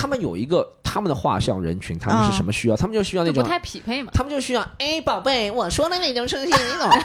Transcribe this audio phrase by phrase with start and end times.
[0.00, 2.76] 他们有一个他们的画像人群，他们是什么需要？
[2.76, 4.12] 他们就需要那种不太匹配嘛。
[4.14, 6.96] 他们就需要，哎，宝贝，我说的那种声线，你懂吗？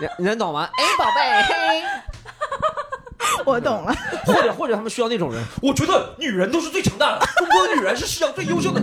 [0.00, 0.66] 你 你能懂吗？
[0.72, 1.82] 哎，宝贝，嘿，
[3.44, 3.94] 我懂了。
[4.24, 8.80] 或者或者他们需要那种人，我觉得女人都是最强大的，中国的女人是世界上最优秀的。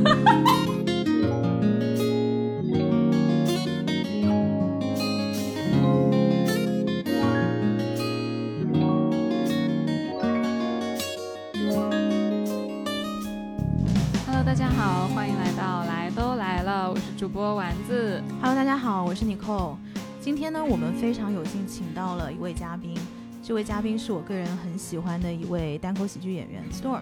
[17.20, 18.24] 主播丸子。
[18.42, 19.76] Hello，大家好，我是 Nicole。
[20.22, 22.98] 今天呢，我们非常有幸请到了一位嘉宾，
[23.44, 27.02] 这位嘉宾是我个人很喜欢的一位单口喜剧演员 Storm。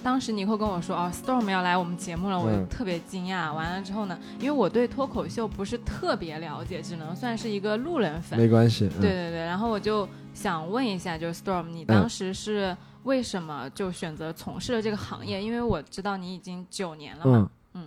[0.00, 3.52] 当时尼克跟我说哦，Storm 要来我们节目了，我特别惊讶。
[3.52, 8.38] 完了之后呢，因为我对脱口秀不是特别了解，只能算是一个路人粉。
[8.38, 15.42] 没关系，嗯对对对，然后我就想问一下，就是 Storm，你当时是为什么就选择从事了这个行业？
[15.42, 17.38] 因为我知道你已经九年了嘛。
[17.38, 17.82] 嗯嗯。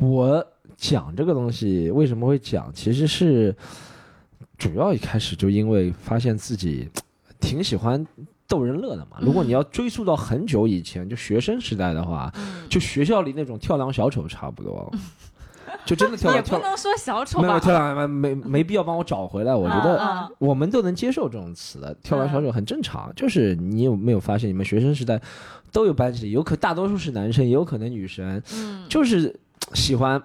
[0.00, 3.54] 我讲这个东西为什么会讲，其实是
[4.56, 6.88] 主要一开始就因为发现自己
[7.40, 8.06] 挺喜欢
[8.46, 9.18] 逗人乐的嘛。
[9.20, 14.92] 如果你要追溯到很久以前，就学生时代的话，嗯，就学校里那种跳梁小丑差不多，
[15.84, 16.58] 就真的跳也梁跳。
[16.58, 17.60] 不能说小丑没有吧。
[17.60, 19.54] 跳梁，没没必要帮我找回来。
[19.54, 23.12] 我觉得我们都能接受这种词的，跳完小丑很正常。
[23.14, 25.20] 就是你有没有发现，你们学生时代
[25.72, 29.34] 都有班级里，有可大多数是男生，也有可能女生，嗯，就是
[29.74, 30.22] 喜欢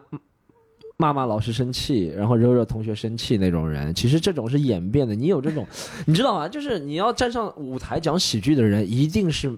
[0.98, 3.94] 骂骂老师生气，然后惹惹同学生气那种人。
[3.94, 5.68] 其实这种是演变的，你有这种，
[6.06, 6.48] 你知道吗？
[6.48, 9.54] 就是你要站上舞台讲喜剧的人，一定是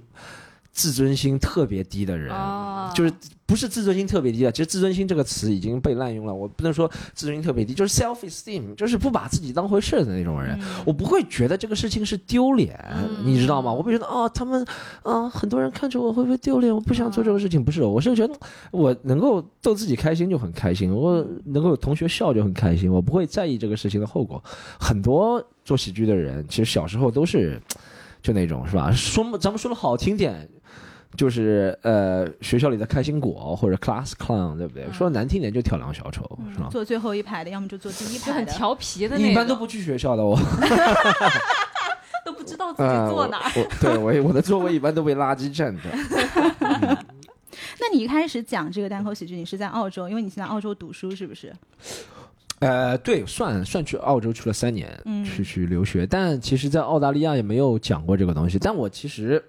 [0.75, 2.31] 自尊心特别低的人。
[2.35, 3.11] 哦，就是
[3.45, 6.33] 不是自尊心特别低的，其实自尊心这个词已经被滥用了。
[6.33, 10.59] 我不能说自尊心特别低，就是 self esteem，就是不把自己当回事的那种人。
[10.85, 13.71] 我不会觉得这个事情是丢脸，嗯你知道吗？
[13.71, 14.65] 我不觉得哦，他们
[15.01, 16.73] 啊、很多人看着我会不会丢脸？
[16.75, 18.35] 我不想做这个事情，不是，我是觉得
[18.71, 24.43] 我能够逗自己开心就很开心，我能够有同学笑就很开心，我不会在意这个事情的后果。
[24.77, 27.61] 很多做喜剧的人，其实小时候都是
[28.21, 28.91] 就那种是吧？
[28.91, 30.49] 说咱们说的好听点。
[31.15, 34.83] 就是呃学校里的开心果或者 class clown，对不对？
[34.85, 36.67] 嗯说难听点就跳梁小丑，是吧？
[36.71, 40.37] 坐最后一排的，要么就坐第一排的，很调皮的那种，一般都不去学校的我，
[42.25, 43.51] 都不知道自己坐哪儿。
[43.55, 45.83] 我对我我的座位一般都被垃圾占着。
[47.79, 51.53] 那你一开始讲这个单口喜剧，你是在澳洲，因为你是在澳洲读书，是不是？
[52.59, 58.57] 呃，对，算算去澳洲去了三年，嗯去去留学，但其实，在澳大利亚也没有讲过这个东西。
[58.57, 59.43] 但我其实，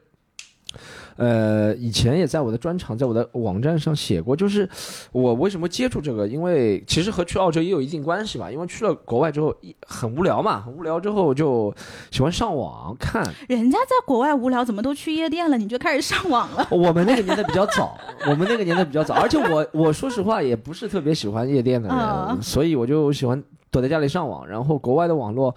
[1.17, 4.69] 呃，以前也在我的专场，在我的网站上写过，就是
[5.13, 8.51] 我为什么接触这个，因为其实和去澳洲也有一定关系吧。
[8.51, 11.75] 因为去了国外之后，一很无聊嘛，很无聊之后就
[12.11, 13.23] 喜欢上网看。
[13.49, 16.67] 人家在国外无聊，怎么都去夜店了，你就开始上网了？
[16.71, 17.97] 我们那个年代比较早，
[18.27, 24.47] 我们那个年代比较早，而且我我说实话也不是特别喜欢夜店的人，啊所以我就喜欢躲在家里上网。
[24.47, 25.55] 然后国外的网络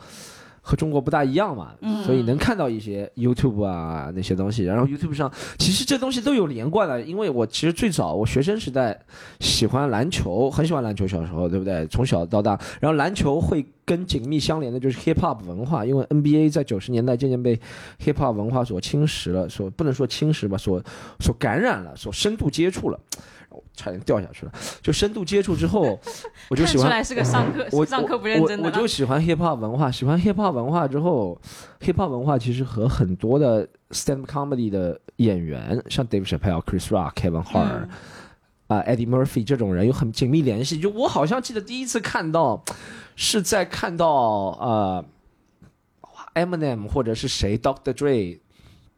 [0.70, 4.66] 和中国不大一样嘛，嗯所以能看到一些 YouTube 啊那些东西。
[4.66, 8.96] 然后 YouTube 上其实这东西都有连贯的，因为我其实最早我学生时代
[9.40, 11.88] 喜欢篮球，很喜欢篮球，小时候对不对？
[11.88, 17.60] 从小到大，然后篮球会跟紧密相连的就是 Hip Hop 文化，因为 NBA 在九十年代渐渐被
[18.06, 20.80] Hip Hop 文化所侵蚀了，所不能说侵蚀吧，所
[21.20, 23.00] 所感染了，所深度接触了。
[23.80, 24.52] 我差点掉下去了，
[24.82, 25.98] 就深度接触之后，
[26.50, 28.90] 我就 喜欢看出来是个上课我上课不认真的我，我就。
[28.90, 31.40] 喜欢 hip hop 文化，喜欢 hip hop 文化之后
[31.80, 37.90] ，hip hop 文化其实和很多的 stand up comedy 的演员，像 Dave Chappelle、Chris Rock、Kevin Hart 嗯
[38.68, 40.80] 啊、Eddie Murphy 这种人有很紧密联系。
[40.80, 42.62] 就我好像记得第一次看到，
[43.16, 44.08] 是在看到
[44.60, 45.06] 呃
[46.34, 47.94] Eminem 或者是谁 Dr.
[47.94, 48.40] Dre。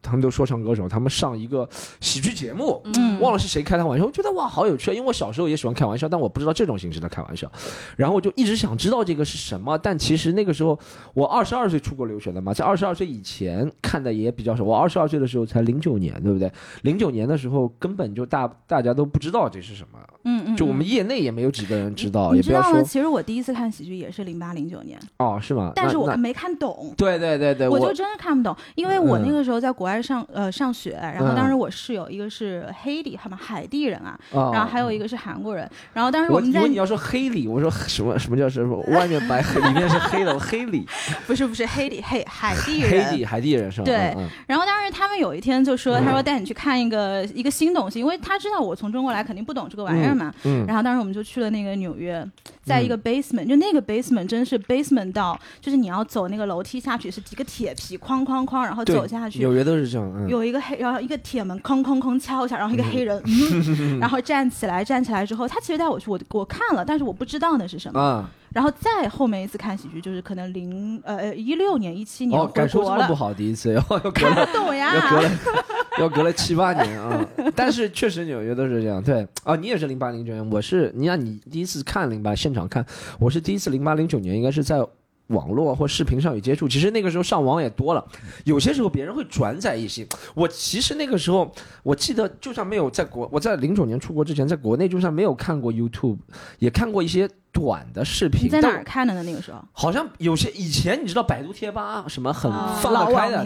[0.02, 1.68] 他们都说唱歌手，他们上一个
[2.00, 7.50] 喜剧节目，嗯忘了是谁开他玩笑，我觉得哇好有趣啊，因为我小时候也喜欢开玩笑，但我不知道这种形式的开玩笑，
[7.96, 10.78] 然后我就一直想知道这个是什么，但其实那个时候
[11.14, 16.50] 我二十二岁出国留学的嘛，在二十二岁以前看的也比较少，我二十二岁的时候才零九年，对不对？
[16.82, 22.88] 零九年的时候根本就大大家都不知道这是什么，嗯嗯，就我们嗯业内也没有几个人知道，你也不要说知道吗？
[22.88, 25.72] 其实我第一次看喜剧也是零八零九年，哦是吗？
[25.76, 26.92] 但是我没看懂。
[26.96, 38.78] 对对对对，我我就真的看不懂，因为我嗯那个时候在国外上呃上学，然后嗯当时我室友一个是黑里，他们海地人啊，哦然后还有一个是韩国人，然后当时我我们在以为你要说黑里，我说什么什么叫什么？
[38.94, 40.86] 外面白黑，里面是黑的，黑里
[41.26, 43.84] 不是不是黑里黑海地黑人，底海地人是吧？
[43.84, 44.14] 对
[44.46, 50.32] 然后当时他们有一天就说，嗯他说带你去看一个一个新东西，因为他知道我从中国来肯定不懂这个玩意儿嘛。
[50.44, 52.24] 嗯然后当时我们就去了那个纽约，
[52.62, 59.38] 在一个 basement，、就那个 basement 真是 basement 到，就是你要走那个楼梯下去是几个铁皮哐哐哐，然后走下去。
[59.38, 68.00] 纽约都是这样，嗯，有一个黑，然后一个铁门哐哐哐敲一下，然后一个黑人， 嗯，然后站起来，站起来之后，他其实带我去，我我看了，但是我不知道那是什么。
[68.00, 73.74] 啊，然后再后面一次看喜剧，就是可能零呃呃一六年、一七年哦，感受这国了，么不好，第一次
[74.14, 74.94] 看了不懂呀。
[74.94, 75.30] 要隔了
[76.00, 77.24] 要隔了七八年啊，
[77.54, 82.84] 但是确实纽约都是这样，对啊，你也是零八零九年，我是你看你第一次看零八现场看，
[83.18, 84.84] 我是第一次零八零九年，应该是在。
[85.32, 88.04] 网络或视频上有接触，其实那个时候上网也多了，
[88.44, 90.06] 有些时候别人会转载一些。
[90.34, 91.52] 我其实那个时候，
[91.82, 96.18] 我记得就算没有在国，我在零九年出国之前，在国内就算没有看过 YouTube，
[96.58, 98.44] 也看过一些短的视频。
[98.44, 99.22] 你在哪儿看的呢？
[99.22, 99.58] 那个时候？
[99.72, 103.44] 好像有些以前你知道百度贴吧什么很啊放得开的，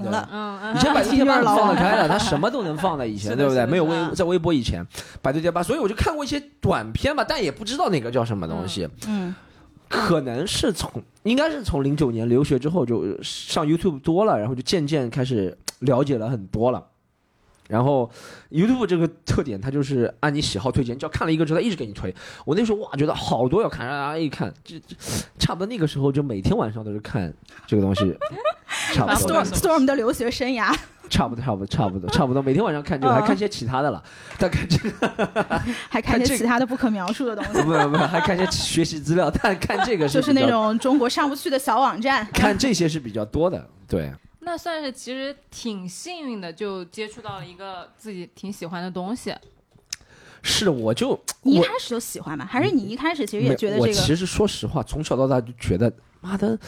[0.74, 3.06] 以前百度贴吧 很放得开的，它什么都能放的。
[3.06, 3.66] 以前 对不对？
[3.66, 4.84] 没有微在微博以前，
[5.22, 8.88] 百度贴吧，所以我就看过一些短片吧，但也不知道那个叫什么东西。
[9.06, 9.34] 嗯，
[9.88, 10.90] 可能是从
[11.22, 16.84] 应该是从零九年留学之后就上 YouTube 多了，然后就渐渐开始了解了很多了。
[17.68, 18.08] 然后
[18.50, 22.14] YouTube 这个特点，它就是按你喜好推荐，只要看了一个之后，它一直给你推。
[22.44, 24.94] 我那时候哇，觉得好多要看，啊，一看，这这
[25.36, 27.34] 差不多那个时候就每天晚上都是看
[27.66, 28.16] 这个东西
[28.92, 30.72] ，Storm Storm 的留学生涯，
[31.08, 34.02] 差不多，差不多，差不多，差不多，每天晚上看这个，还看些其他的了，
[34.38, 42.26] 但看这个， 还看些其他的不可描述的东西，不不不，还看些学习资料，但看这个是就是那种中国上不去的小网站。
[42.32, 49.34] 看这些是比较多的，对，那算是其实挺幸运的，就接触到了一个自己挺喜欢的东西。
[50.42, 52.46] 是我就你一开始就喜欢吗？
[52.48, 55.92] 还是你一开始其实也觉得这个其实说实话，从小到大就觉得，
[56.26, 56.58] 妈的，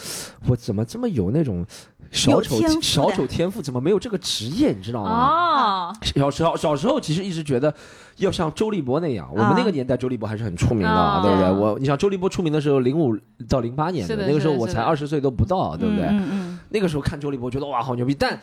[0.47, 1.67] 我怎么这么有那种
[2.11, 4.73] 小丑小丑天赋，怎么没有这个职业？
[4.73, 5.91] 你知道吗？
[5.91, 7.73] 哦，小时候小时候其实一直觉得
[8.17, 11.51] 要像周立波那样，我们啊那个年代周立波还是很出名的，啊对不对？
[11.51, 13.19] 我你像周立波出名的时候，零五
[13.49, 16.05] 到零八年那个时候我才二十岁都不到，对不对？
[16.07, 18.39] 嗯嗯那个时候看周立波，觉得哇好牛逼，但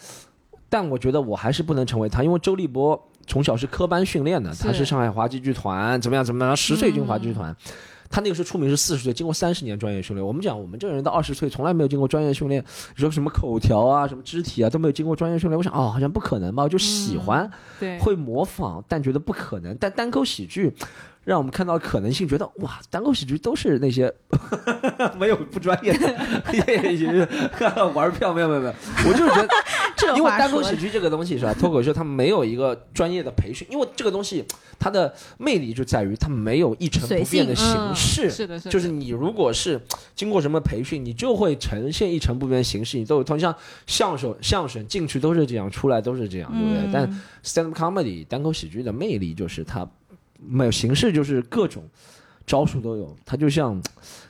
[0.69, 7.55] 但我觉得我还是不能成为他，因为周立波从小是科班训练的，是他是上海滑稽剧团怎么样怎么样，十岁进滑稽剧团。
[8.09, 10.25] 他那个时候出名是四十岁，经过三十年专业训练。
[10.25, 12.63] 我们讲，我们这个人到二十岁从来没有经过专业训练，
[12.95, 15.57] 你说什么口条啊、什么肢体啊都没有经过专业训练。
[15.57, 16.63] 我想，哦，好像不可能吧？
[16.63, 17.49] 我就喜欢，
[17.79, 19.75] 对，会模仿，但觉得不可能。
[19.79, 20.73] 但单口喜剧
[21.23, 24.13] 让我们看到可能性，觉得哇，单口喜剧都是那些
[25.17, 26.15] 没有不专业的
[27.95, 28.73] 玩票，没有没有没有，
[29.07, 29.84] 我就是觉得，这
[30.15, 34.43] 因为单口喜剧这个东西是吧，脱口秀它没有一个专业的培训，因为这个东西
[34.77, 38.29] 它的魅力就在于它没有一成不变的嗯形式。
[38.29, 39.81] 是的，是的，就是你如果是
[40.15, 43.55] 经过什么培训，你就会呈现一成不变的形式，你都有同像
[43.87, 46.79] 相声相声进去都是这样，出来都是这样，对不对？
[46.81, 49.87] 嗯但 stand up comedy 单口喜剧的魅力就是它
[50.37, 51.83] 没有形式，就是各种
[52.45, 53.81] 招数都有，它就像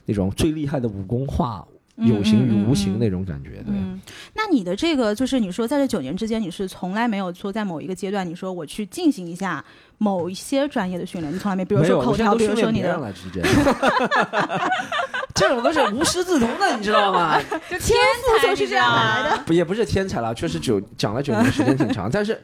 [0.05, 3.73] 那种最厉害的武功化有形与无形那种感觉，对。
[3.73, 3.99] 嗯，
[4.33, 9.63] 那你的这个就是你说在这九年之间，你是从来没有说在某一个阶段，你说我去进行一下
[9.97, 13.13] 某一些专业的训练，你从来没，比如，说口条，我现在都比如说你的。
[15.33, 17.37] 这种都是无师自通的，你知道吗？
[17.69, 17.97] 就天
[18.41, 19.43] 才就是这样来的。
[19.45, 22.41] 不也不是天才了，确实九讲了九年时间挺长，但是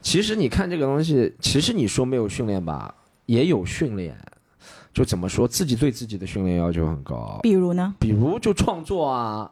[0.00, 2.94] 其实你看这个东西，其实你说没有训练吧，
[3.26, 4.16] 也有训练。
[4.92, 7.94] 就怎么说，自己对自己的训练要求很高，比如呢？
[7.98, 9.50] 比如就创作啊，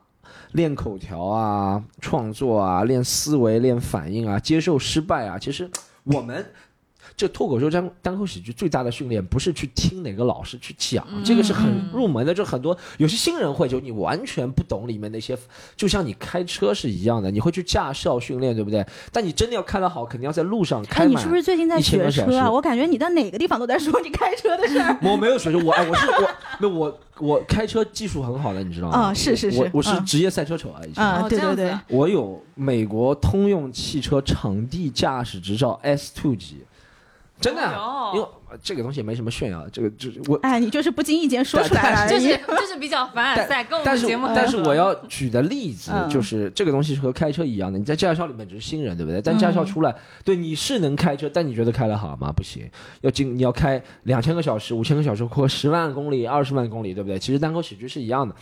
[0.53, 5.39] 练口条啊，创作啊，练思维、练反应啊，接受失败啊。
[5.39, 5.71] 其实
[6.05, 6.45] 我们
[7.21, 12.33] 这脱口秀单单口喜剧最大的训练，不是去听哪个老师去讲，嗯这个是很入门的。
[12.33, 15.37] 就很多有些新人会，就你完全不懂里面那些，
[15.77, 18.83] 就像你开车是一样的，你会去驾校训练，对不对？
[19.13, 21.15] 但你真的要开得好，肯定要在路上开哎，你。
[21.19, 22.51] 是不是最近在学车啊？
[22.51, 24.99] 我感觉你在哪个地方都在说你开车的事儿。
[25.03, 26.31] 我没有学车，我哎，我是我
[26.61, 28.99] 那我我开车技术很好的，你知道吗？
[28.99, 31.05] 啊是是是我我是嗯职业赛车手啊，以前。
[31.05, 36.63] 啊，哦对对对我有美国通用汽车场地驾驶执照 S two 级，
[37.41, 37.63] 真的
[38.15, 38.27] 因为
[38.63, 40.37] 这个东西也没什么炫耀，这个就是我。
[40.43, 42.09] 哎，你就是不经意间说出来了。
[42.11, 49.23] 就是就是比较凡尔赛，跟我但是们节目但是我要举的例子嗯就是这个东西是和开车一样的，你在驾校里面只是新人，对不对？
[49.23, 49.95] 但驾嗯校出来，
[50.25, 52.33] 对你是能开车，但你觉得开得好吗？
[52.33, 52.69] 不行，
[53.01, 57.19] 要经你要开两千个小时、五千个小时或十万公里、二十万公里，对不对？
[57.19, 58.35] 其实单口喜剧是一样的。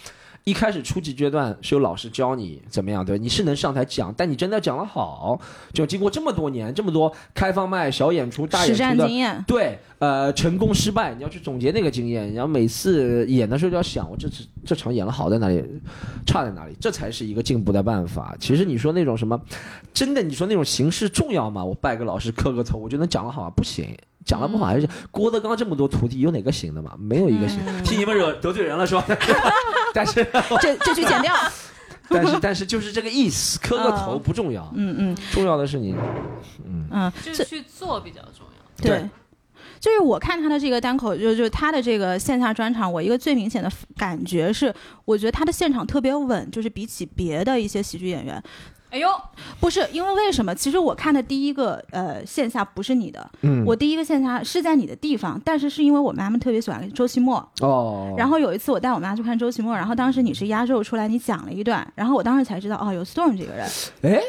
[0.49, 3.23] 一开始初级阶段是有老师教你怎么样，对吧？
[3.23, 5.39] 你是能上台讲，但你真的讲得好，
[5.75, 15.63] 就经过这么多年、这么多开放麦、小演出、大演出的经验，对，呃，成功失败，你要去总结那个经验，然后每次演的时候就要想，我这次这场演了好在哪里，
[16.25, 18.35] 差在哪里，这才是一个进步的办法。
[18.41, 19.39] 其实你说那种什么，
[19.93, 21.63] 真的你说那种形式重要吗？
[21.63, 23.51] 我拜个老师磕个头，我就能讲得好啊？
[23.55, 23.95] 不行。
[24.25, 26.95] 讲的不好还是郭德纲这么多徒弟，有哪个行的嘛？
[26.99, 27.59] 没有一个行。
[27.67, 29.03] 嗯替你们惹得罪人了是吧？
[29.95, 30.25] 但是
[30.61, 31.35] 这这句剪掉。
[32.11, 35.95] 但是但是就是这个意思，磕个头嗯不重要，嗯嗯重要的是你，
[36.65, 38.83] 嗯，就是去做比较重要。
[38.83, 39.11] 对对。
[39.79, 48.43] 就是我看他的这个单口，就就他的这个线下专场，我一个最明显的感觉是，我觉得他的现场特别稳，就是比起别的一些喜剧演员，
[48.91, 49.09] 哎呦，
[49.61, 50.55] 不是因为为什么？
[50.55, 63.69] 其实我看的第一个呃线下不是你的，嗯，我第一个线下是在你的地方，但是是因为我妈妈特别喜欢周奇墨，哦，然后有一次我带我妈去看周奇墨，然后当时你是压轴出来，你讲了一段，然后我当时才知道哦有 Storm 这个人，
[64.03, 64.21] 哎，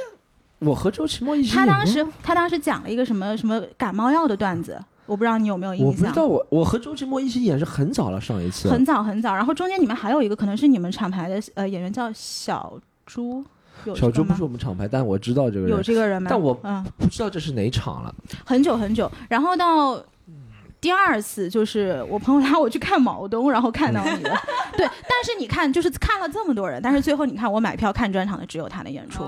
[0.59, 5.91] 我和周奇墨一起他当时他当时讲了一个什么什么感冒药的段子，我不知道你有没有印象。
[5.93, 6.25] 不知道，。
[6.27, 8.69] 我我和周奇墨一起演是很早了，上一次。
[8.69, 13.45] 很早很早，然后中间你们还有一个可能是你们厂牌的呃演员叫小猪，有这个吗
[13.95, 16.27] 小猪不是我们厂牌，但我知道这个人有，这个人吗？
[16.29, 18.13] 但我嗯不知道这是哪场了。
[18.45, 20.01] 很久很久，然后到。
[20.81, 24.33] 第二次就是我朋友拉我去看毛东，然后看到你了，
[24.77, 24.87] 对。
[24.87, 29.21] 但是你看，就是看了这么多人，但是最后你看我买票看专场的只有他的演出，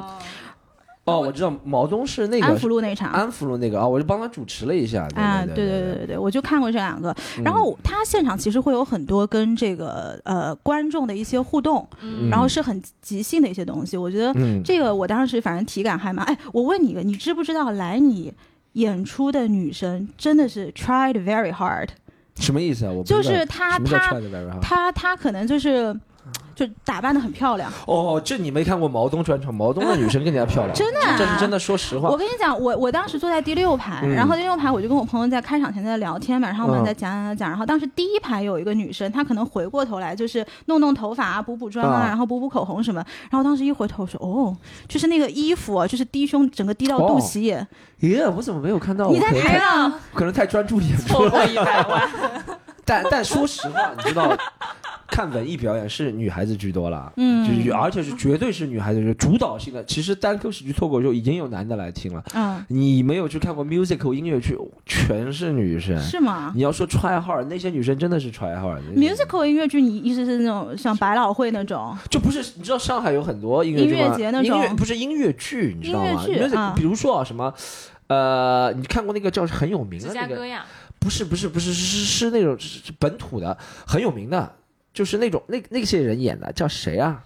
[1.05, 3.12] 哦哦，我知道毛东是那个安福路那场。
[3.12, 5.08] 安福路那个啊，我就帮他主持了一下。
[5.15, 7.12] 啊，对对对对对对，我就看过这两个。
[7.38, 13.98] 嗯然后他现场其实会有很多跟这个呃观众的一些互动，嗯然后是很即兴的一些东西。
[13.98, 16.25] 我觉得嗯，这个我当时反正体感还蛮……
[16.27, 18.31] 哎，我问你一个，你知不知道来你
[18.74, 21.89] 演出的女生真的是 tried very hard，
[22.36, 22.91] 什么意思啊？
[22.91, 24.60] 我不知道就是她什么叫她 try the very hard？
[24.62, 25.93] 她她可能就是
[26.55, 27.72] 就打扮的很漂亮。
[27.86, 29.53] 哦，这你没看过毛东专场？
[29.53, 31.60] 毛东的女生更加漂亮， 真的啊这是真的。
[31.60, 44.55] 说实话我，跟你讲，我我当时坐在第六排，嗯然后第六排我就跟我朋友在开场前在聊天嘛，然后我们嗯在讲讲讲讲，然后当时第一排有一个女生，她可能回过头来就是弄弄头发啊、补补妆啊，啊然后补补口红什么，然后当时一回头我说哦，
[44.88, 47.67] 就是那个衣服啊，就是低胸整个低到肚脐眼，
[48.00, 49.10] 耶，我怎么没有看到？
[49.12, 51.29] 你在台上可能太专注演出错了。
[51.29, 52.10] 过一百万，
[52.84, 54.36] 但但说实话，你知道，
[55.12, 59.84] 看文艺表演是女孩子居多了，嗯就是而且是绝对是女孩子是主导性的。
[59.84, 66.00] 其实单口喜剧脱口秀已经有男的来听了，嗯，你没有去看过 musical 音乐剧，全是女生。
[66.01, 68.82] 是吗你要说 try hard，那些女生真的是 try hard。
[68.96, 71.96] ？musical 音乐剧，你意思是那种像百老汇那种？
[72.10, 73.98] 就不是你知道上海有很多音乐剧吗？
[73.98, 76.24] 音乐节那种音乐不是音乐剧，你知道吗？
[76.25, 77.53] 音乐剧比如说啊什么。
[78.08, 80.27] 呃，你看过那个叫很有名的那个？
[80.27, 80.65] 加哥呀，
[81.00, 84.51] 不是不是不是是是是那种是是本土的很有名的，
[84.93, 87.24] 就是那种那那些人演的叫谁啊？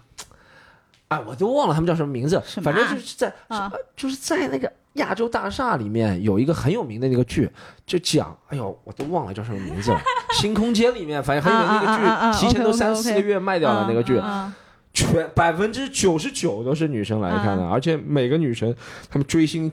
[1.08, 7.48] 啊，我都忘了他们叫什么名字，反正就是在、啊就是在那个亚洲大厦里面有一个很有名的那个剧，
[7.86, 10.00] 就讲，哎呦，我都忘了叫什么名字了，
[10.34, 14.52] 星空间里面反正很有名那个剧，提前都三四个月卖掉了那个剧，嗯
[14.92, 18.74] 全百分之九十九都是女生来看的，嗯而且每个女生
[19.10, 19.70] 她们追星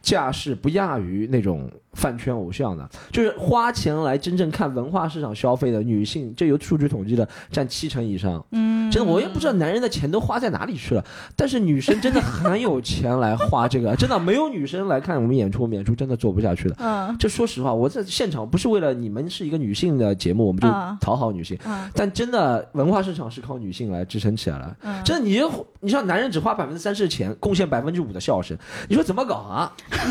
[0.00, 1.68] 架势不亚于那种
[1.98, 8.42] 饭圈偶像的，就是花钱来真正看文化市场消费的女性，这有数据统计的占七成以上。
[8.52, 16.76] 嗯，真的，我也不知道男人的钱都花在哪里去了，但是女生真的很有钱来花这个， 真的没有女生来看我们演出，我们演出真的做不下去的。
[16.78, 24.76] 嗯这说实话，我在现场不是为了你们是一个女性的节目，我们就嗯讨好女性，嗯但真的文化市场是靠女性来支撑起来了。
[24.82, 28.56] 嗯，真的，你就你像男人只花百分之三十的钱，贡献百分之五的笑声，
[28.88, 29.72] 你说怎么搞啊？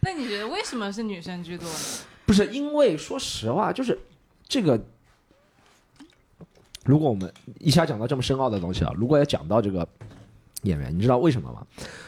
[0.00, 1.74] 那你觉得为什么是女生居多呢？
[2.26, 3.98] 不是因为说实话，就是
[4.46, 4.78] 这个，
[6.84, 9.86] 如果我们一下讲到这么深奥的东西啊，如果要讲到这个
[10.62, 11.66] 演员，你知道为什么吗？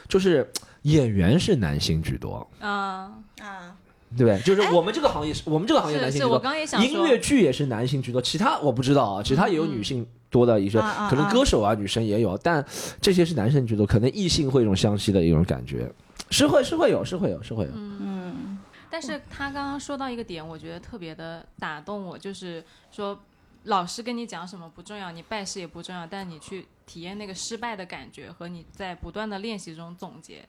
[0.08, 0.48] 就是
[0.82, 3.76] 演员是男性居多，啊，啊，
[4.16, 4.40] 对不对？
[4.40, 12.64] 就是我们这个行业是，我们这个行业男性居多，刚刚也想音，乐剧也是男性居多，其他我不知道啊，其他也有女性多的一些，可能啊歌手啊女生也有，但
[13.00, 15.90] 这些是男生居多，可能异性会有一种相吸的一种感觉，
[16.30, 18.58] 是会是会有是会有是会有，嗯
[18.88, 23.20] 但是他刚刚说到一个点，我觉得特别的打动我，就是说
[23.64, 30.44] 老师跟你讲什么不重要，你拜师也不重要，但你去体验那个失败的感觉和你在不断的练习中总结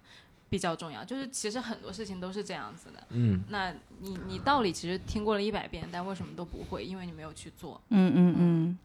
[0.50, 1.04] 比较重要。
[1.04, 3.04] 就是其实很多事情都是这样子的。
[3.10, 3.44] 嗯。
[3.50, 6.84] 那你你道理其实听过了一百遍，但为什么都不会？
[6.84, 7.80] 因为你没有去做。
[7.90, 8.80] 嗯嗯嗯。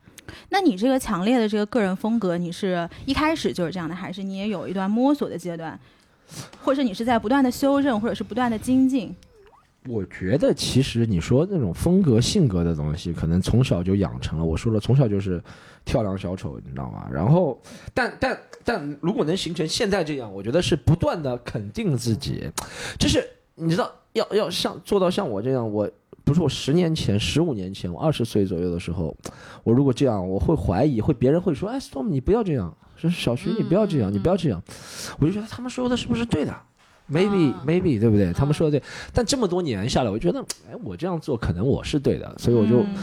[0.51, 5.79] 那你这个强烈的这个个人风格，你是一开始就是这样的，还是你也有一段摸索的阶段，
[6.63, 9.15] 或者你是在不断的修正，或者是不断的精进？
[9.89, 14.45] 我觉得其实你说那种风格、性格的东西，可能从小就养成了。
[14.45, 15.41] 我说了，从小就是
[15.85, 17.07] 跳梁小丑，你知道吗？
[17.09, 17.61] 然后，
[17.95, 22.51] 但但但如果能形成现在这样，我觉得是不断的肯定自己，
[22.99, 25.89] 就是你知道，要要像做到像我这样，我
[26.25, 29.17] 不是我十年前、十五年前，我二十岁左右的时候，
[29.63, 34.63] 我如果这样，我会怀疑，会别人会说，哎，Storm 你不要这样，说小徐你不要这样，嗯你不要这样，
[35.19, 36.55] 我就觉得他们说的是不是对的
[37.11, 38.33] ？maybe、啊 maybe 对不对？
[38.33, 42.95] 他们嗯说的对，但这么多年下来，我觉得，哎，我这样做可能我是对的，所以我就嗯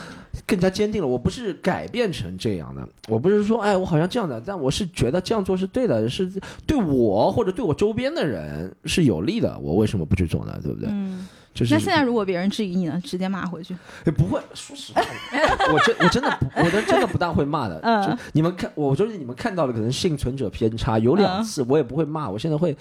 [0.46, 6.30] 更加坚定了，我不是改变成这样的，我不是说，哎，我好像这样的，但我是觉得这样做是对的，是
[6.68, 10.60] 对我或者对我周边的人是有利的，我为什么不去做呢？
[10.62, 10.90] 对不对？
[10.92, 13.75] 嗯，就是那现在如果别人质疑你呢，直接骂回去。
[14.05, 15.01] 哎不会，说实话，
[15.72, 17.79] 我真我真的不，我都真的不大会骂的。
[17.83, 22.75] 嗯就你们看，我就是你们看到的可能幸存者偏差有两嗯次，我也不会骂，我现在会。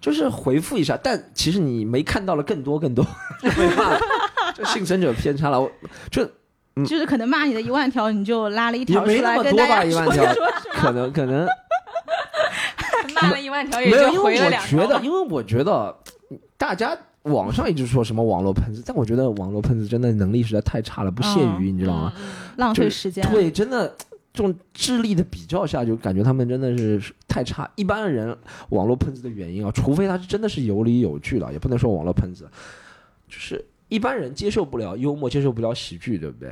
[0.00, 3.04] 就是回复一下，但其实你没看到了更多更多，
[3.42, 4.00] 就会骂了，
[4.56, 5.60] 就幸存者偏差了。
[5.60, 5.70] 我
[6.10, 6.24] 就
[6.86, 11.46] 就是可能骂你的一万条，你就拉了一条嗯也没出来那么多吧，跟大家一万条说说。，可能可 能
[13.20, 15.00] 骂了一万条也没有，就回了因为我觉得。
[15.04, 15.94] 因为我觉得
[16.56, 22.12] 大家网上一直说什么网络喷子，但我觉得网络喷子真的能力实在太差了，不屑于，你知道吗？
[22.56, 23.22] 浪费时间。
[23.30, 23.94] 对，真的
[24.32, 27.70] 这种智力的比较下，就感觉他们真的是太差。
[27.76, 28.34] 一般人
[28.70, 32.48] 网络喷子的原因啊，除非他是真的是有理有据的，也不能说网络喷子，
[33.28, 36.50] 就是一般人接受不了幽默，接受不了喜剧，对不对？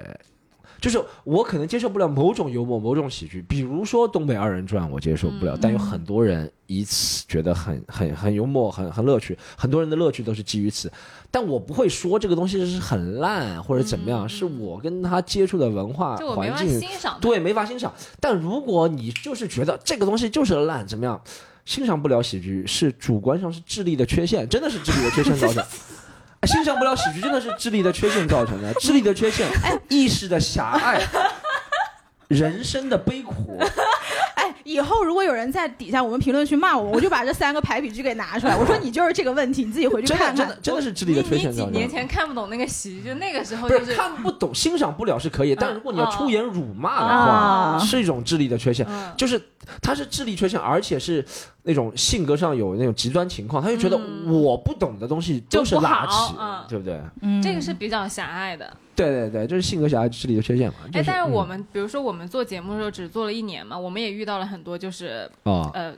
[0.80, 10.90] 就是我可能接受不了某种幽默、某种喜剧，比如说《东北二人转》，我接受不了，嗯但有很多人以此觉得很很很幽默、很很乐趣，很多人的乐趣都是基于此。
[11.30, 17.18] 但我不会说这个东西是很烂或者怎么样，嗯是我跟他接触的文化没法环境欣赏。
[17.20, 17.92] 对，没法欣赏。
[18.20, 21.20] 但如果你就是觉得这个东西就是烂，怎么样，
[21.64, 25.64] 欣赏不了喜剧，是主观上是智力的缺陷，真的是智力的缺陷造成。
[26.40, 29.49] 哎欣赏不了喜剧，真的是智力的缺陷造成的，智力的缺陷，
[29.88, 31.00] 意识的狭隘，
[32.28, 33.61] 人生的悲苦。
[34.68, 40.37] 哎，以后如果有人在底下我们评论区骂我，我就把这三个排比句给拿出来，我说你就是这个问题，你自己回去看看。
[40.37, 41.88] 真的真的是智力的缺陷你几年。
[41.88, 48.87] 前看不懂那个喜剧，就那个时候就是看不懂、欣赏不了是可以，但如果你要出言辱骂的啊话，是一种智力的缺陷。
[48.88, 49.40] 嗯就是
[49.82, 51.25] 他是智力缺陷，而且是
[51.62, 56.34] 那种性格上有那种极端情况，他就觉得嗯我不懂的东西就是垃圾，
[56.68, 57.00] 对不对？
[57.22, 58.70] 嗯这个是比较狭隘的。
[58.99, 60.75] 对对对，就是性格小孩、智力的缺陷嘛。
[60.93, 65.95] 就哎，但是我嗯们比如说我们做节目的时候只做了一年嘛，我们也遇到了很多就是哦，呃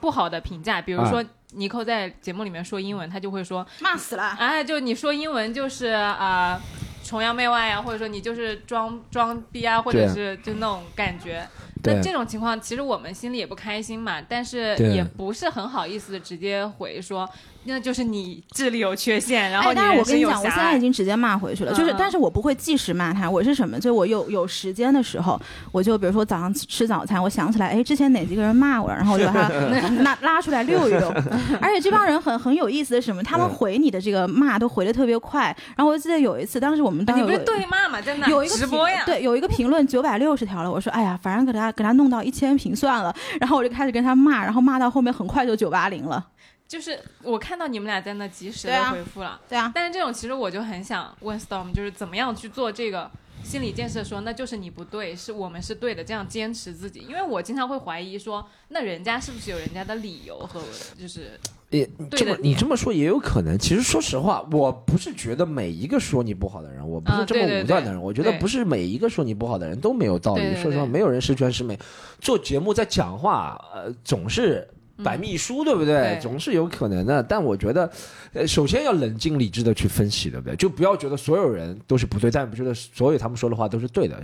[0.00, 4.36] 不好的评价，比如啊说尼寇在节目里面说英文，他就会说，骂死了。
[4.38, 6.60] 哎，就你说英文就是啊。
[7.04, 11.42] 崇洋媚外啊，或者说你就是装装逼啊，或者是就那种感觉。
[11.84, 17.26] 那这种情况，其实我们心里也不开心嘛，但是也不是很好意思直接回说，
[17.68, 20.78] 那就是你智力有缺陷，然后哎，但是我跟你讲，我现在已。
[20.78, 23.78] 经直接骂回去了，就是但是我不会即时骂他，我是什么？
[23.80, 25.38] 就我有有时间的时候，
[25.72, 29.48] 我就比如说早上吃早餐，我想起来，哎，之前哪几个人骂我，然后我就把他
[30.02, 31.12] 拉拉出来溜一溜。
[31.60, 33.22] 而且这帮人很很有意思的是什么？
[33.22, 35.54] 他们嗯回你的这个骂都回的特别快。
[35.76, 38.00] 然后我记得有一次，当时我们当你不是时有对骂嘛？
[38.00, 40.70] 真的有一个直播呀，对，有一个评论九百六十条了。
[40.70, 43.12] 我说，哎呀，反正给他给他弄到一千评算了。
[43.40, 46.24] 然后我就开始跟他骂，然后骂到后面很快就九八零了。
[46.68, 53.10] 就是我看到你们俩在那及时的回复了，对啊，但是这种其实我就很想问 Storm，就是怎么样去做这个
[53.42, 57.06] 心理建设说，那就是你不对，是我们是对的，这样坚持自己。
[57.08, 60.62] 因为我经常会怀疑说，那人家是不是有人家的理由和
[61.00, 63.58] 就是也这么你这么说也有可能。
[63.58, 68.02] 其实说实话，我不是觉得每一个说你不好的人，我不是这么武断的人。
[68.02, 70.54] 我觉得不是每一个说你不好的人都没有道理。
[70.56, 71.78] 说实话，没有人十全十美。
[72.20, 74.68] 做节目在讲话，呃，总是。
[75.02, 75.94] 百密一疏，对不对？
[75.94, 77.22] 对总是有可能的。
[77.22, 77.90] 但我觉得，
[78.32, 80.56] 呃，首先要冷静理智的去分析，对不对？
[80.56, 84.20] 就不要觉得所有人都是不对，但也不觉得所有他们说的话都是对的。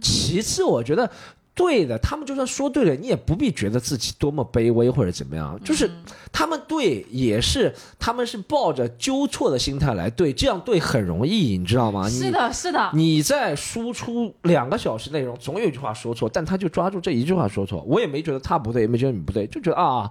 [0.00, 1.10] 其次，我觉得
[1.56, 5.90] 对的，他们就算说对了，你也不必觉得自己多么卑微或者怎么样，就是
[6.30, 12.06] 他们对也是他们是抱着纠错的心态来对，这样对很容易，你知道吗？
[12.10, 17.82] 是的，是的，你在输出两个小时内容，总有一句话说错，但他就抓住这一句话说错。
[17.88, 20.10] 我也没觉得他不对，也没觉得你不对，就觉得啊，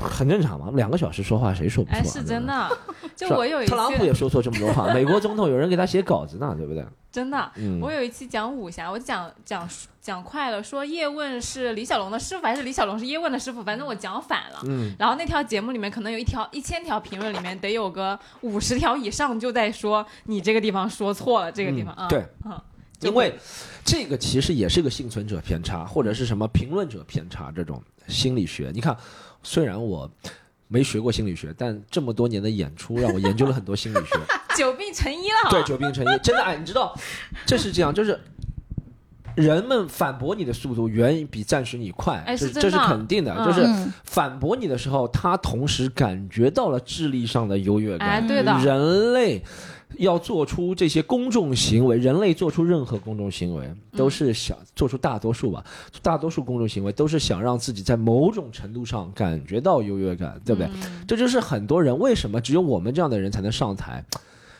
[0.00, 0.70] 很正常嘛。
[0.76, 2.00] 两个小时说话谁说不错、啊？
[2.00, 2.46] 哎，是真。
[2.46, 2.70] 的。
[3.16, 6.86] 就我有一特朗普也说错这么多话， 美国总统有人给他写稿子呢，对不对？
[7.10, 9.68] 真的，嗯我有一期讲武侠，我讲讲
[10.00, 14.60] 讲快了，说叶问是李小龙的师傅，还是李小龙是叶问的师傅，反正我讲反了。
[14.64, 22.60] 嗯，然后那条节目里面可能有一条一千条评论里面得有个五十条以上就在说你这个地方说错了，这个地方啊，嗯对，嗯，
[23.00, 23.38] 因为
[23.84, 28.70] 这个其实也是个幸存者偏差，或者是什么评论者偏差这种心理学。
[28.72, 28.96] 你看，
[29.42, 30.10] 虽然我
[30.68, 34.18] 没学过心理学，但这么多年的演出让我研究了很多心理学。
[34.56, 36.94] 久病成医了，对，久病成医，真的哎，你知道，
[37.46, 38.18] 这是这样，就是
[39.40, 43.34] 人们反驳你的速度远比赞许你快，哎这这是肯定的。
[43.34, 48.08] 嗯就是嗯反驳你的时候，他同时感觉到了智力上的优越感。
[48.08, 49.42] 哎对的人类
[49.96, 55.64] 要做出这些公众行为，人类做出任何公众行为，都是想做出大多数吧，
[56.00, 60.70] 大多数公众行为都是想让自己在某种程度上感觉到优越感，对不对？
[60.74, 64.04] 嗯这就是很多人为什么只有我们这样的人才能上台。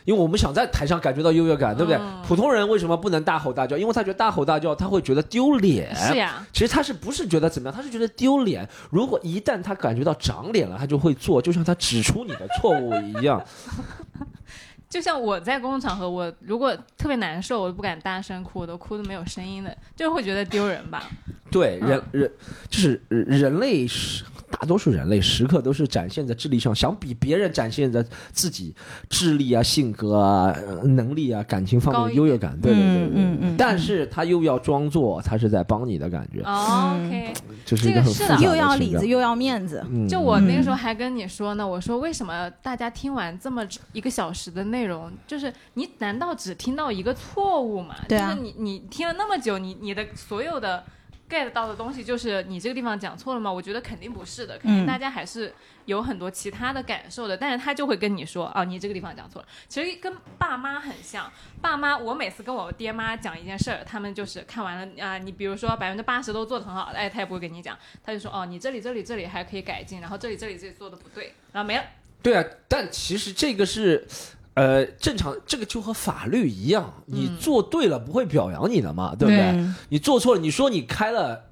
[0.05, 1.99] 因为我们想在台上感觉到优越感，对不对？
[2.01, 3.77] 嗯普通人为什么不能大吼大叫？
[3.77, 5.93] 因为他觉得大吼大叫他会觉得丢脸。
[5.97, 7.77] 是呀，其实他是不是觉得怎么样？
[7.77, 8.69] 他是觉得丢脸。
[8.91, 13.43] 如果一旦他感觉到长脸了，他就会做，就像他指出你的错误一样。
[14.89, 21.05] 就像我在公共场合，我如果特别难受，我都不敢大声哭，我都哭的没有声音的，就是会觉得丢人吧。
[21.51, 22.33] 对，嗯人人
[22.69, 28.75] 就是人类是大多数人类时刻都是展现在智力上，想比别人展现在自己
[29.09, 32.59] 智力啊、性格啊、呃能力啊、感情方面的优越感。
[32.61, 33.09] 对对对对。
[33.09, 33.23] 对。
[33.23, 33.57] 嗯嗯。
[33.57, 37.33] 但是他又要装作他是在帮你的感觉，哦 OK，
[37.65, 47.95] 这是一个很复杂的又要里子又要面子，嗯就我那个时候还跟你说呢，我说为什么大家听完这么一个小时的内容，就是你难道只听到一个错误吗？
[48.09, 48.31] 对啊。
[48.31, 50.83] 就是你你听了那么久，你你的所有的
[51.31, 53.51] get 到的东西，就是你这个地方讲错了吗？
[53.51, 57.37] 我觉得肯定不是的，肯定嗯大家还是有很多其他的感受的。
[57.37, 59.49] 但是他就会跟你说，哦，你这个地方讲错了。
[59.69, 71.85] 其实跟爸妈很像，爸妈我每次跟我爹妈讲一件事儿，他们就是看完了啊、你比如说百分之八十都做的很好，哎，他也不会跟你讲，他就说哦，你这里这里这里还可以改进，然后这里这里这里做的不对，然后没了。
[72.23, 74.07] 对啊，但其实这个是，
[74.55, 79.41] 呃，正常，这个就和法律一样，你做对了不会表扬你的嘛，对不对？
[79.41, 81.45] 嗯你做错了，你说你开了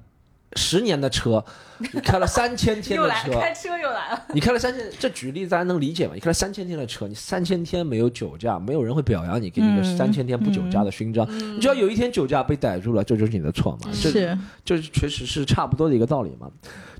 [0.53, 1.43] 十年的车，
[1.77, 6.11] 你开了 三千天的车，开车又来了，你开了三千，这举例大家能理解吗？
[6.13, 11.25] 你开了三千天的车，你三千天没有酒驾，没有人会表扬你，给你个嗯三千天不酒驾的勋章。
[11.55, 13.89] 你只要有一天酒驾被逮住了，这就是你的错嘛。
[13.93, 16.51] 这是这确实是差不多的一个道理嘛。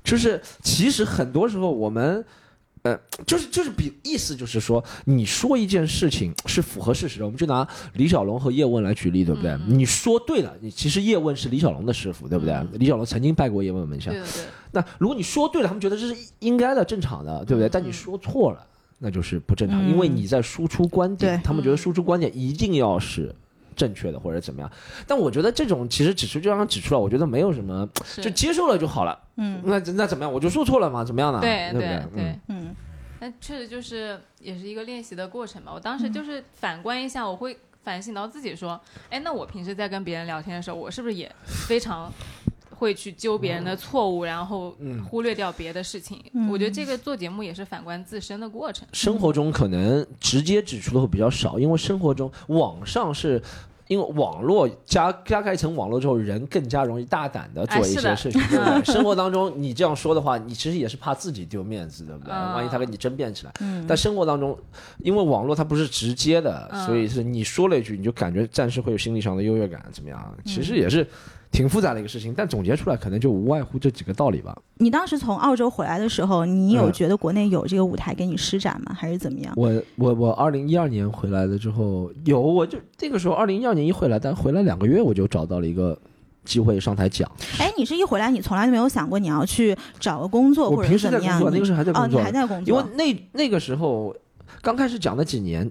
[0.02, 2.24] 就是其实很多时候我们。
[2.82, 9.58] 呃，就是就是比意思就是说，你说一件事情是符合事实的，我们就拿李小龙和叶问来举例，对不对？
[9.66, 12.54] 你说对了，你其实叶问是李小龙的师傅，对不对？
[12.78, 17.68] 李小龙曾经拜过叶问门下对，对对，那如果你说对了，他们觉得这是应该的、正常的，对不对？
[17.68, 18.66] 但你说错了，
[18.98, 23.34] 那就是不正常，嗯因为你在输出观点，对他们觉得输出观点一定要是
[23.76, 24.70] 正确的或者怎么样。
[25.06, 27.88] 但我觉得这种其实只是就让指出来，我觉得没有什么，
[28.20, 29.18] 就接受了就好了。
[29.36, 30.32] 嗯那那怎么样？
[30.32, 31.04] 我就说错了嘛？
[31.04, 31.40] 怎么样呢？
[31.40, 31.88] 对不对？
[31.88, 32.76] 对嗯，嗯
[33.18, 35.72] 但确实就是也是一个练习的过程吧。
[35.74, 38.80] 我当时就是反观一下，我会反省到自己说，
[39.10, 41.30] 哎，那我平时在跟别人聊天的时候，我是不是也
[41.68, 42.10] 非常
[42.80, 46.18] 会去揪别人的错误，然后嗯忽略掉别的事情？
[46.32, 48.88] 嗯我觉得这个做节目也是反观自身的过程。
[48.92, 53.40] 生活中可能直接指出的会比较少，因为生活中网上是。
[53.90, 58.84] 因为网络加加盖一层网络之后，人更加容易大胆的做一些事情，对不对？
[58.94, 62.32] 生活当中你这样说的话，你其实也是怕自己丢面子，对不对？
[62.32, 64.56] 嗯万一他跟你争辩起来，嗯但生活当中，
[64.98, 70.36] 因为网络它不是直接的，嗯所以是你说了一句，你就感觉暂时会有心理上的优越感，怎么样？
[70.44, 71.04] 其实也是
[71.52, 74.56] 挺复杂的一个事情，但总结出来可能就无外乎这几个道理吧。
[74.78, 78.94] 你当时从澳洲回来的时候，你有嗯觉得国内有这个舞台给你施展吗？
[78.96, 79.52] 还是怎么样？
[79.56, 85.98] 我我我二零一二年回来了之后，有我就这个时候二零一二年一回来，但回来两个月我就找到了一个
[86.44, 87.30] 机会上台讲。
[87.58, 91.38] 哎，你是一回来，你从来就没有想过你要去找个工作或者我平时怎么样？
[91.38, 92.82] 在工作，那个时候还在哦，你工作，还在工因为？
[92.94, 94.14] 那那个时候
[94.62, 95.68] 刚开始讲的几年，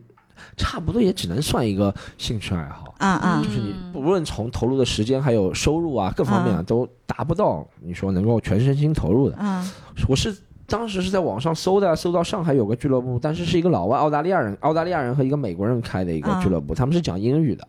[0.57, 2.93] 差不多也只能算一个兴趣爱好。
[2.97, 9.37] 啊啊就是你嗯无论从投入的时间还有收入啊各方面啊，都达不到你说能够全身心投入的。
[9.37, 9.65] 啊
[10.07, 17.65] 我是当时是在网上搜的，搜到上海有个俱乐部，但是是一个老外澳大利亚人，澳大利亚人和一个美国人开的一个啊俱乐部，他们是讲英语的。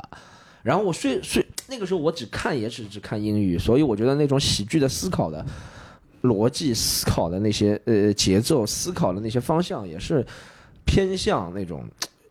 [0.63, 5.43] 然后我睡睡那个时候我只看也只只看英语，所以我觉得那种喜剧的思考的
[6.25, 10.23] 逻辑、思考的那些呃节奏、思考的那些方向，也是
[10.85, 11.83] 偏向那种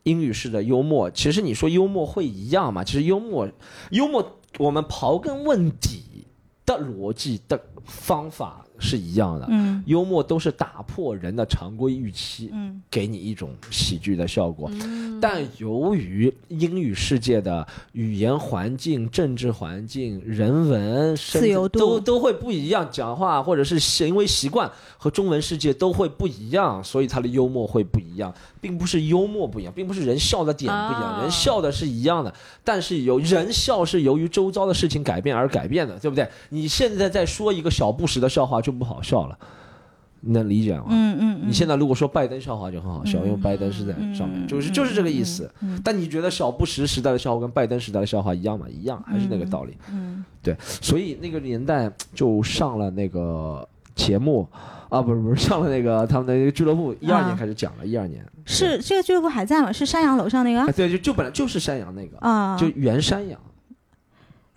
[0.09, 1.09] 英语式的幽默。
[1.11, 2.83] 其实你说幽默会一样吗？
[2.83, 3.47] 其实幽默
[3.91, 6.25] 幽默，我们刨根问底
[6.65, 9.45] 的逻辑的方法是一样的。
[9.49, 14.69] 嗯幽默都是打破人的常规预期，嗯给你一种喜剧的效果。
[14.73, 36.27] 嗯但由于英语世界的语言环境、政治环境、人文自由度都都会不一样，讲话或者是行为习惯和中文世界都会不一样，所以他的幽默会不一样，并不是幽默不一样，并不是人笑的点不一样，啊人笑的是一样的，但是由人笑是由于周遭的事情改变而改变的，对不对？
[36.49, 39.37] 你现在在说一个小布什的笑话就不好笑了。
[40.21, 40.87] 你能理解吗？
[40.89, 45.49] 嗯嗯嗯，你现在如果说拜登笑话就很好笑，嗯因为拜登是在上面，嗯就是就是这个意思。
[45.81, 48.65] 但你觉得小布什时代的笑话跟拜登时代的笑话一样吗？
[48.69, 49.77] 一样，还是那个道理。
[49.93, 54.45] 嗯对所以那个年代就上了那个节目
[54.89, 59.71] 啊，不是不是上了那个他们的那个俱乐部，一二年开始讲了，一二年是这个俱乐部还在吗？
[59.71, 62.57] 是山羊楼上那个啊，对，就就本来就是山羊那个，啊？
[62.57, 63.39] 就原山羊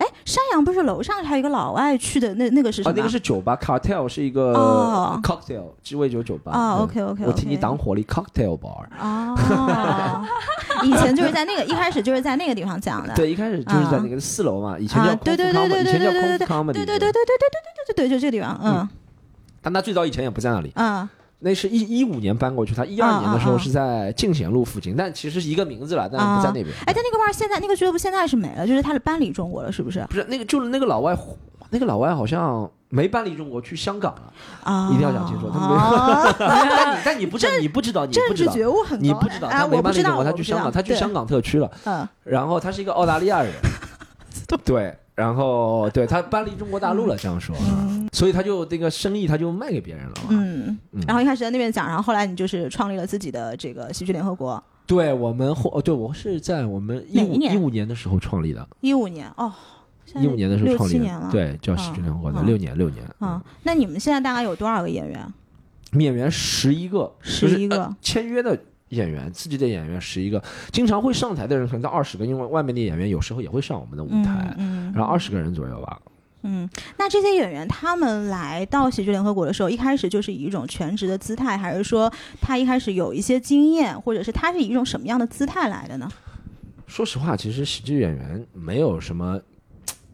[0.03, 2.97] 哎，山羊不是楼上还有一个老外去的那那个是什啊，么？
[2.97, 5.19] 那个是酒吧，cartel 是一个哦。
[5.23, 6.51] cocktail 鸡尾酒酒吧。
[6.51, 8.85] 啊对，OK OK，我替你挡火力 cocktail bar。
[8.99, 10.25] 哦，
[10.83, 18.89] 以前就是在那个一开始就是在那个地方讲的，对，一开始就是在那个四楼嘛，以前叫啊对对对以前叫对对对 Comedy，对对对对对对对对对对，就这个地方，嗯。
[19.61, 21.07] 但他最早以前也不在那里，嗯
[21.43, 26.67] 那是一一五年搬过去，他一二年的时候是在进贤路附近，但其实是一个名字了，但是不在那边。
[26.85, 30.05] 哎，但那个吧，现在那个俱乐部现在是没了，就是他是搬离中国了，是不是？
[30.09, 31.17] 不是那个，就是那个老外，
[31.69, 34.33] 那个老外好像没搬离中国，去香港了。
[34.63, 41.69] 啊，一定要讲清楚他们没啊 但你但你不知你不知道，你不知道，觉悟很高，你不知道，哎他没搬离中国，他去香港，他去香港特区了。
[41.85, 43.51] 嗯然后他是一个澳大利亚人，
[44.63, 48.09] 对，然后对他搬离中国大陆了，这样说，嗯。
[48.11, 50.27] 所以他就这个生意他就卖给别人了嘛。
[50.29, 50.77] 嗯。
[50.91, 59.51] 嗯，然后一开始在那边讲，然后后来你就是创立了自己的这个喜剧联合国，对我们后，哦对我是在我们一五一五年的时候创立的，一五年哦，
[60.15, 61.29] 一五年的时候创立的。
[61.31, 65.33] 对，叫喜剧联合国的嗯六年六年，啊，那你们现在大概有多少个演员？
[65.93, 67.95] 演员十一个，十一个。
[68.01, 68.59] 签约的
[68.93, 75.99] 演员，自己的演员十一个，经常会上台的人可能到二十个，因为外面的演员有时候也会上我们的舞台，嗯，嗯然后二十个人左右吧。
[76.45, 86.11] 嗯，那这些演员他们来到喜剧联合国的时候，一开始就是以一种全职的姿态，还是说他一开始有一些经验，或者是他是以一种什么样的姿态来的呢？
[86.85, 89.39] 说实话，其实喜剧演员没有什么，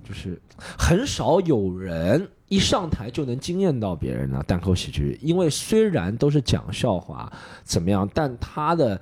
[0.10, 0.42] 就是
[0.76, 7.32] 很少有人一上台就能惊艳到别人的单口喜剧，因为虽然都是讲笑话
[7.64, 9.00] 怎么样，但他的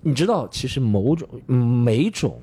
[0.00, 2.40] 你知道，其实某种嗯每种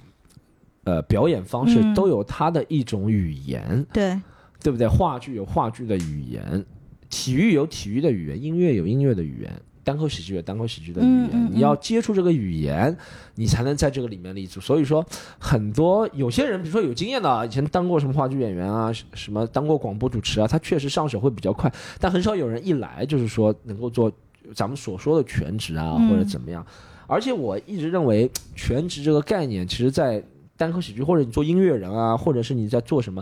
[0.83, 1.95] 呃表演方式嗯。
[1.95, 4.19] 都有它的一种语言，对，
[4.61, 4.87] 对不对？
[4.87, 6.63] 话剧有话剧的语言，
[7.09, 9.51] 体育有体育的语言，音乐有音乐的语言，
[9.83, 11.23] 单口喜剧有单口喜剧的语言。
[11.25, 12.95] 嗯嗯嗯你要接触这个语言，
[13.35, 14.59] 你才能在这个里面立足。
[14.61, 15.05] 所以说，
[15.37, 21.71] 很多有些人，比如说有经验的啊，以前当过什么话剧演员啊，什么当过广播主持啊，他确实上手会比较快。
[21.99, 24.11] 但很少有人一来就是说能够做
[24.55, 26.65] 咱们所说的全职啊，嗯或者怎么样。
[27.05, 30.23] 而且我一直认为，全职这个概念，其实在
[30.55, 33.21] 单口喜剧或者你做音乐人啊，或者是你在做什么，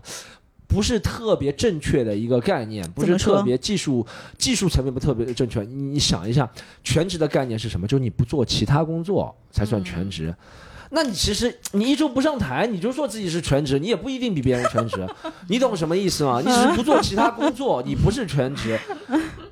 [0.71, 4.05] 不是特别正确的一个概念，不是特别技术
[4.38, 5.62] 技术层面不特别正确。
[5.63, 6.49] 你你想一下，
[6.81, 7.86] 全职的概念是什么？
[7.86, 10.34] 就是你不做其他工作才算全职。
[10.91, 15.05] 那你其实你一周不上台，你就说自己是全职，你也不一定比别人全职，
[15.49, 16.41] 你懂什么意思吗？
[16.41, 18.79] 你只是不做其他工作，你不是全职。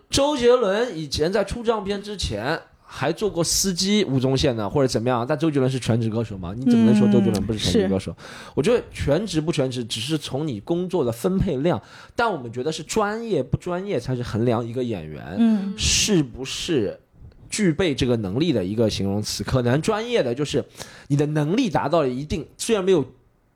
[0.10, 2.60] 周杰伦以前在出唱片之前
[2.92, 6.56] 还做过司机吴宗宪呢或者怎么样，但周杰伦是全职歌手吗？
[6.58, 8.16] 你怎么能说周杰伦不是全职歌手？
[8.56, 11.80] 我觉得全职不全职只是从你工作的分配量，
[12.16, 17.00] 但我们觉得是专业不专业才是衡量一个演员嗯是不是
[17.48, 19.44] 具备这个能力的一个形容词。
[19.44, 20.66] 可能专业的就是
[21.10, 23.06] 你的能力达到了一定，虽然没有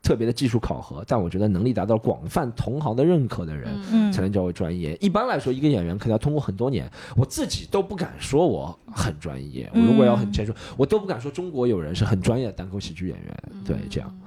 [0.04, 3.74] 特别的技术考核，但我觉得能力达到广泛同行的认可的人。
[4.12, 4.96] 才能叫为专业。
[5.02, 9.68] 一般来说，一个演员可能要通过很多年，我自己都不敢说我很专业。
[9.74, 13.40] 我如果要很谦虚，我都不敢说中国有人是很专业的单口喜剧演员。
[13.66, 14.20] 对，这样。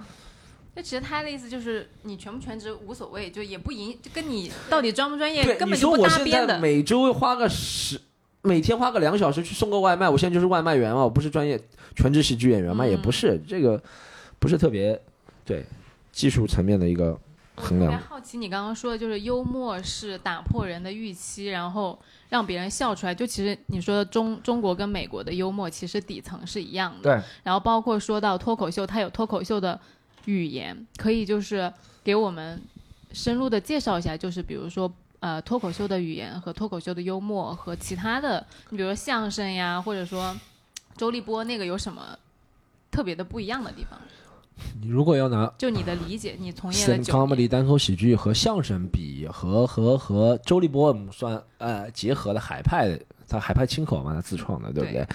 [0.75, 6.55] 那其实他的意思就是，你全不全职无所谓，就也不影，就跟你到底专不专业对，你根本就不说我现搭边的。
[6.55, 8.01] 在每周花个十，
[8.43, 11.61] 每天花个两小时去送个外卖，我现在就是外卖员嘛，我不是专业
[11.95, 13.81] 全职喜剧演员嘛，嗯也不是这个，
[14.39, 15.01] 不是特别
[15.47, 15.65] 对
[16.13, 17.19] 技术层面的一个
[17.55, 17.99] 衡量。
[18.01, 23.15] 好奇，你刚刚说的就是幽默是打破人的预期，然后让别人笑出来。
[23.15, 27.03] 就其实你说的中中国跟美国的幽默其实底层是一样的。
[27.03, 29.81] 对，然后包括说到脱口秀，它有脱口秀的
[30.25, 32.61] 语言，可以就是给我们
[33.13, 40.37] 深入的介绍一下，就是比如说呃脱口秀的语言和脱口秀的幽默和其他的，你比如说相声呀，或者说
[40.97, 42.19] 周立波那个有什么
[42.91, 43.99] 特别的不一样的地方？
[44.81, 55.05] 你如果要拿就你的理解，你从业了 stand 九 comedy，单口喜剧和相声比，和和和周立波算呃结合的海派，他海派清口嘛，他自创的，对不对？
[55.05, 55.07] 对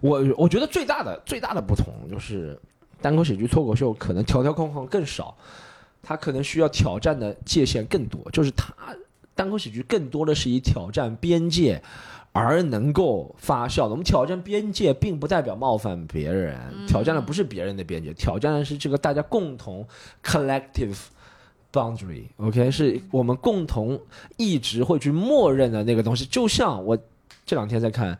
[0.00, 2.58] 我我觉得最大的最大的不同就是
[3.00, 5.36] 单口喜剧脱口秀可能条条框框更少，
[6.02, 8.74] 他可能需要挑战的界限更多，就是他
[9.34, 11.80] 单口喜剧更多的是以挑战边界。
[12.38, 19.84] 而能够发酵的，我们挑战边界，并不代表冒犯别人，挑战的不是别人的边界，挑战的是这个大家共同
[20.22, 20.96] collective
[21.72, 24.00] boundary，OK，、是我们共同
[24.36, 26.24] 一直会去默认的那个东西。
[26.26, 26.96] 就像我
[27.44, 28.16] 这两天在看，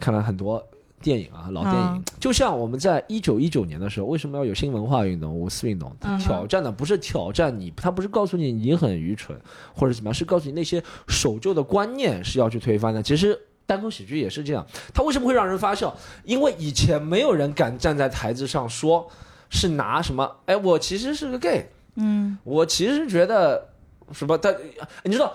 [0.00, 0.66] 看了很多
[1.00, 1.94] 电影啊，老电影。
[1.94, 5.94] 嗯就像我们在一九一九年的时候，为什么要有新文化运动、五四运动？
[6.18, 9.38] 挑战的不是挑战你，他不是告诉你你很愚蠢
[9.74, 13.02] 或者怎么样，是告诉你那些守旧的观念是要去推翻的。
[13.02, 13.38] 其实。
[13.68, 15.92] 单口喜剧也是这样，它为什么会让人发笑？
[16.22, 19.10] 因为以前没有人敢站在台子上说，
[19.50, 20.36] 是拿什么？
[20.46, 23.70] 哎，我其实是个 gay，嗯我其实觉得
[24.12, 24.54] 什么，他
[25.02, 25.34] 你知道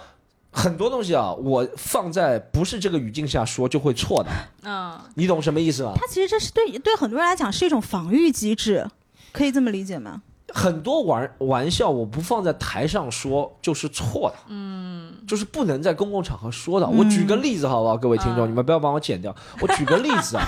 [0.52, 4.30] 很多东西啊，我放在不是这个语境下说就会错的，
[4.64, 5.94] 嗯，你懂什么意思吗？
[5.96, 8.88] 它其实这是对对很多人来讲是一种防御机制，
[9.32, 10.22] 可以这么理解吗？
[10.54, 16.86] 很多玩玩笑我不放在台上说就是错的，嗯，就是不能在公共场合说的。
[16.86, 18.50] 我举个例子好不好，各位听众，嗯。
[18.50, 19.34] 你们不要帮我剪掉。
[19.62, 20.46] 我举个例子啊，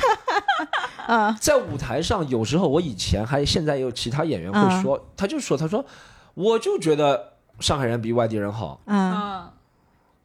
[1.08, 5.86] 啊 在舞台上，有时候我以前还现在也有其他演员会说，他就说他说，
[6.34, 9.53] 我就觉得上海人比外地人好，啊嗯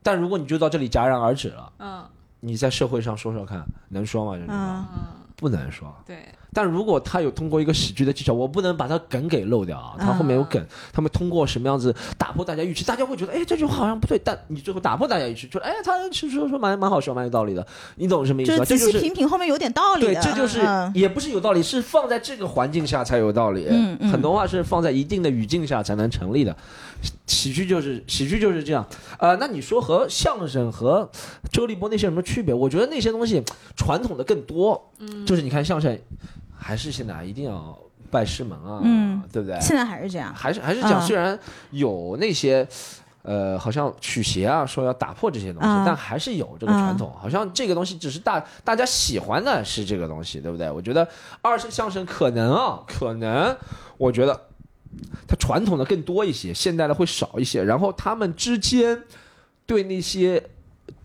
[0.08, 1.70] 但如果你就到这里戛然而止了。
[1.78, 2.02] 嗯
[2.40, 4.38] 你在社会上说说看，能说吗？
[4.38, 4.86] 这句话、
[5.36, 5.94] 不能说。
[6.06, 18.64] 对，但如果他有通过一个喜剧的技巧，我不能把他梗给漏掉啊，他后面有梗，他们通过什么样子打破大家预期，大家会觉得，哎，这句话好像不对，但你最后打破大家预期，说，哎，他其实说说蛮蛮好笑，蛮有道理的，你懂什么意思就是吧？
[18.64, 23.66] 这仔细就是品品后面有点道理对，这就是嗯也不是有道理，是放在这个环境下才有道理。
[23.68, 26.56] 嗯嗯很多话是放在一定的语境下才能成立的。
[27.26, 28.84] 喜剧就是喜剧就是这样。
[29.18, 31.08] 呃，那你说和相声和
[31.52, 32.52] 周立波那些有什么区别？
[32.52, 33.42] 我觉得那些东西
[33.76, 34.90] 传统的更多。
[34.98, 35.96] 嗯，就是你看相声，
[36.58, 37.78] 还是现在一定要
[38.10, 39.58] 拜师门啊，嗯对不对？
[39.60, 40.34] 现在还是这样。
[40.34, 41.38] 还是还是讲，嗯虽然
[41.70, 42.66] 有那些。
[43.22, 47.12] 呃，好像曲协啊说要打破这些东西，嗯但还是有这个传统。
[47.20, 50.70] 好像这个东西只是大大家喜欢的是这个东西，对不对？
[50.70, 51.06] 我觉得
[51.42, 53.54] 二声相声可能啊，可能
[53.98, 54.48] 我觉得
[55.26, 57.62] 它传统的更多一些，现代的会少一些。
[57.62, 59.02] 然后他们之间
[59.66, 60.42] 对那些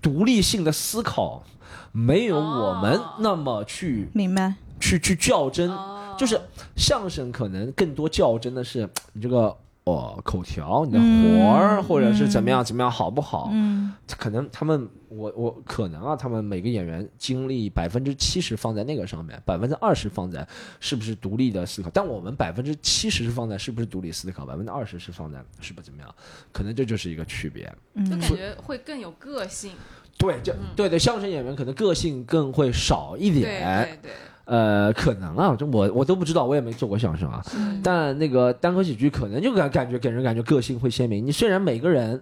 [0.01, 1.43] 独立性的思考，
[1.91, 5.69] 没有我们哦那么去、明白，去去较真。
[5.71, 6.39] 哦，就是
[6.75, 13.49] 相声可能更多较真的是你这个哦口条、你的嗯活儿，或者是怎么样怎么样好不好？
[13.53, 20.47] 嗯可能他们我我可能啊，他们每个演员精力百分之七十放在那个上面，百分之二十放在
[20.79, 26.15] 是不是独立的思考，但我们百分之七十是放在是不是独立思考，百分之二十是放在是不是怎么样？
[26.51, 27.71] 可能这就是一个区别。
[27.95, 29.71] 嗯就感觉会更有个性，
[30.17, 33.99] 对，就对对，相声演员可能个性更会少一对点。
[34.01, 34.11] 对对，
[34.45, 37.41] 呃，可能啊，这我我都不知道，我也没做过相声啊。
[37.81, 41.25] 但那个单口喜剧可能就感感觉给人感觉个性会鲜明。
[41.25, 42.21] 你虽然每个人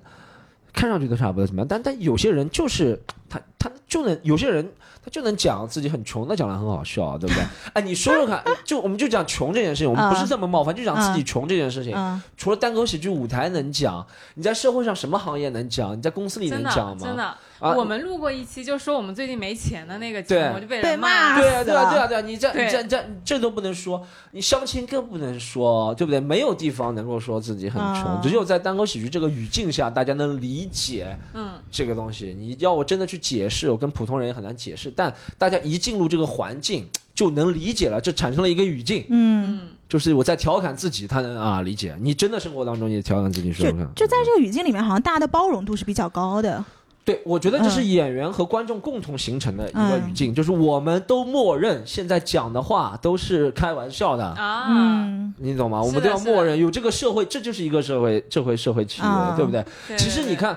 [0.72, 3.00] 看上去都差不多怎么样，但但有些人就是
[3.32, 4.70] 他他就能有些人
[5.04, 7.44] 他就能讲自己很穷那讲的很好笑，对不对？
[7.74, 11.94] 哎，你说说看，就我们就讲穷这件事情，我们不是这么冒犯，就讲自己穷这件事情。
[11.96, 15.98] 嗯，除了单口喜剧舞台能讲，你在社会上什么行业能讲？
[15.98, 17.08] 你在公司里能讲吗？
[17.08, 17.24] 真的。
[17.24, 17.38] 啊
[17.78, 21.40] 我们录过一期，就说我们最近没钱的那个节目，对就被被人骂。
[21.40, 22.22] 对啊，对啊，对啊，对啊！
[22.22, 26.20] 你这、你这、这、这都不能说，你相亲更不能说，对不对？
[26.20, 32.36] 没有地方能够说自己很穷，啊只有在单口喜剧这个语境下，大家能理解嗯，这个东西。
[32.36, 34.92] 你要我真的去解释，我跟普通人也很难解释。
[34.94, 41.96] 但大家一进入这个环境，就能理解了，这产生了一个语境，嗯，就是我在调侃自己，他能啊理解。
[42.02, 43.94] 你真的生活当中也调侃自己，说就说看。
[43.96, 46.64] 就在这个语境里面，好像大家的包容度是比较高的。
[47.04, 54.24] 对，我觉得这是嗯演员和观众共同形成的一个嗯语境，就是我们都默认现在讲的话都是开玩笑的。
[54.24, 55.82] 啊，嗯你懂吗？
[55.82, 59.66] 我们都要默认有这个社会，这就是一个社会社会社会契约，啊对不对？
[59.88, 60.56] 对其实你，看，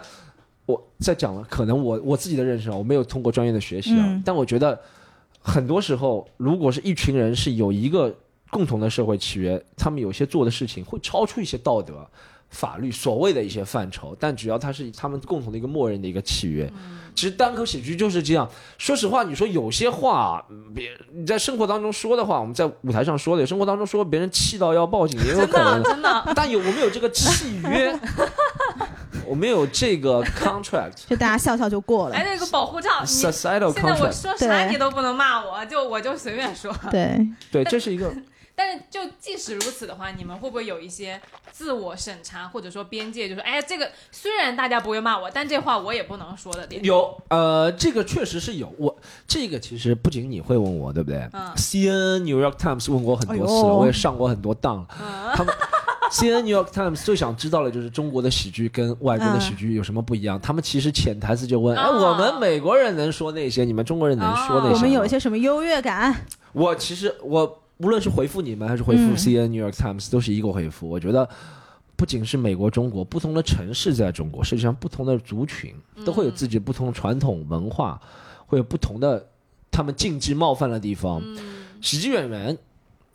[0.66, 4.78] 我在讲了，可能我我自己的认识啊，我没有通过专业的学习啊，嗯但我觉得
[5.40, 8.14] 很多时候，如果是一群人是有一个
[8.50, 12.06] 共同的社会契约，他们有些做的事情会超出一些道德。
[12.50, 16.72] 法律所谓的一些范畴，但只要它是他们共同的一个默认的一个契约，
[17.12, 18.48] 其实单口喜剧就是这样。
[18.78, 25.90] 说实话，你说有些话，嗯别你在生活当中说的话，我们在舞台上说的，生活当中说别人气到要报警也有可能的。
[25.90, 27.98] 真的，但有我们有这个契约，
[29.26, 32.24] 我们有这个 contract 就大家笑笑就过了哎，。
[32.24, 36.74] 那个保护罩，你 societal 现在我 contract，说啥你都不能骂我，就我就随便说。
[36.90, 38.12] 对，对，这是一个
[38.56, 46.84] 但是就即使如此的话，你们会不会有一些自我审查，或者说边界，就是哎，这个虽然大家不会骂我，但这话我也不能说的点。
[46.84, 48.72] 有呃，这个确实是有。
[48.78, 54.86] 我这个其实不仅你会问我，对不对、嗯 c n New York Times 问过很多次了，哎我也上过很多当了。
[55.00, 55.52] 嗯，他们
[56.12, 60.40] CNN New York Times 最想知道的就是中国的喜剧跟外国的喜剧有什么不一样。
[60.40, 64.74] 他们其实潜台词就问：哎，哦我们美国人能说那些，你们中国人能说那些吗？
[64.74, 66.14] 我们有一些什么优越感？
[66.52, 70.88] 我其实我无论是回复你们还是回复嗯 CNN New York Times，都是一个回复。
[70.88, 71.28] 我觉得
[71.96, 78.00] 不仅是美国、中国，不同的城市在中国，实际上不同的族群都会有自己不同传统文化。
[78.46, 79.26] 会会有不同的
[79.70, 81.20] 他们禁忌冒犯的地方。
[81.24, 82.56] 嗯，喜剧演员。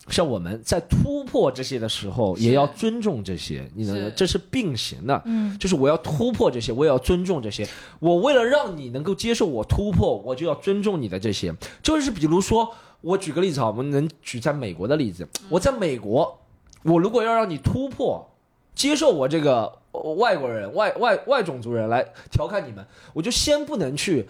[0.09, 5.21] 像我们在突破这些的时候，也要尊重这些，你能这是并行的。
[5.25, 7.67] 嗯就是我要突破这些，我也要尊重这些。
[7.99, 11.55] 我为了让你能够接受我突破，我就要尊重你的这些。
[11.83, 12.67] 就是比如说，
[13.01, 15.27] 我举个例子啊，我们能举在美国的例子。
[15.49, 16.39] 我在美国，
[16.83, 18.29] 我如果要让你突破，
[18.75, 19.79] 接受我这个
[20.17, 24.27] 外国人、外外外种族人来调侃你们，我就先不能去。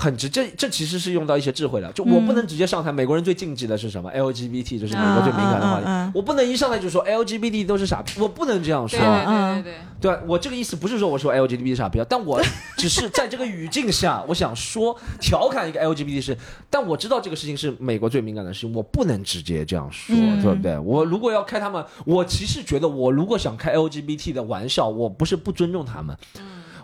[0.00, 1.90] 很直，这这其实是用到一些智慧的。
[1.92, 6.12] 就我不能直接上台，美国人最禁忌的是什么 LGBT，这是美国最敏感的话题。
[6.14, 8.96] 我不能一上来就说 LGBT 都是傻逼，我不能这样说。
[8.96, 12.40] 对对对对对，对啊，我这个意思不是说我说 LGBT 傻逼啊，但我
[12.76, 16.38] 只是在这个语境下，我想说调侃一个 LGBT 是，
[16.70, 20.78] 但我知道这个事情是美国最敏感的事情，我不能直接这样说，嗯对不对？
[20.78, 26.16] 我如果要开他们，我其实觉得我如果想开 LGBT 的玩笑，我不是不尊重他们，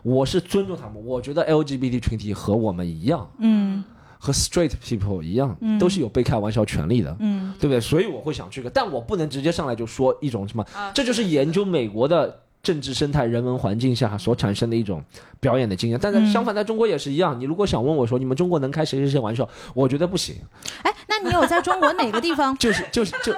[0.04, 1.04] 我是尊重他们。
[1.04, 3.82] 我觉得 LGBT 群体和我们一样，嗯
[4.18, 7.14] 和 straight people 一样，嗯都是有被开玩笑权利的。
[7.18, 7.80] 嗯对不对？
[7.80, 15.00] 所以我会想去个，但我不能直接上来就说一种什么，啊这就是研究美国的政治生态、人文环境下所产生的一种
[15.38, 16.00] 表演的经验。
[16.02, 17.38] 但是嗯相反，在中国也是一样。
[17.38, 20.34] 你如果想问我说，你们中国能开谁谁谁玩笑，我觉得不行，
[20.82, 22.56] 哎，那你有在中国哪个地方？
[22.58, 23.32] 就是就是就。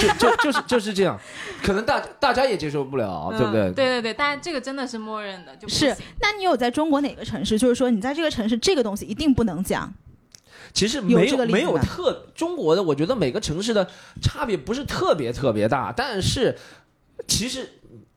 [0.00, 1.18] 就就就是就是这样，
[1.62, 3.60] 可能大大家也接受不了，对不对？
[3.62, 7.58] 嗯对对对，但这个真的是默认的，就不是，那你有在中国哪个城市？
[7.58, 9.92] 就是说你在这个城市这个东西一定不能讲。
[10.72, 13.86] 其实没有没有特中国的，我觉得每个城市的
[14.22, 16.56] 差别不是特别特别大，但是
[17.28, 17.68] 其实。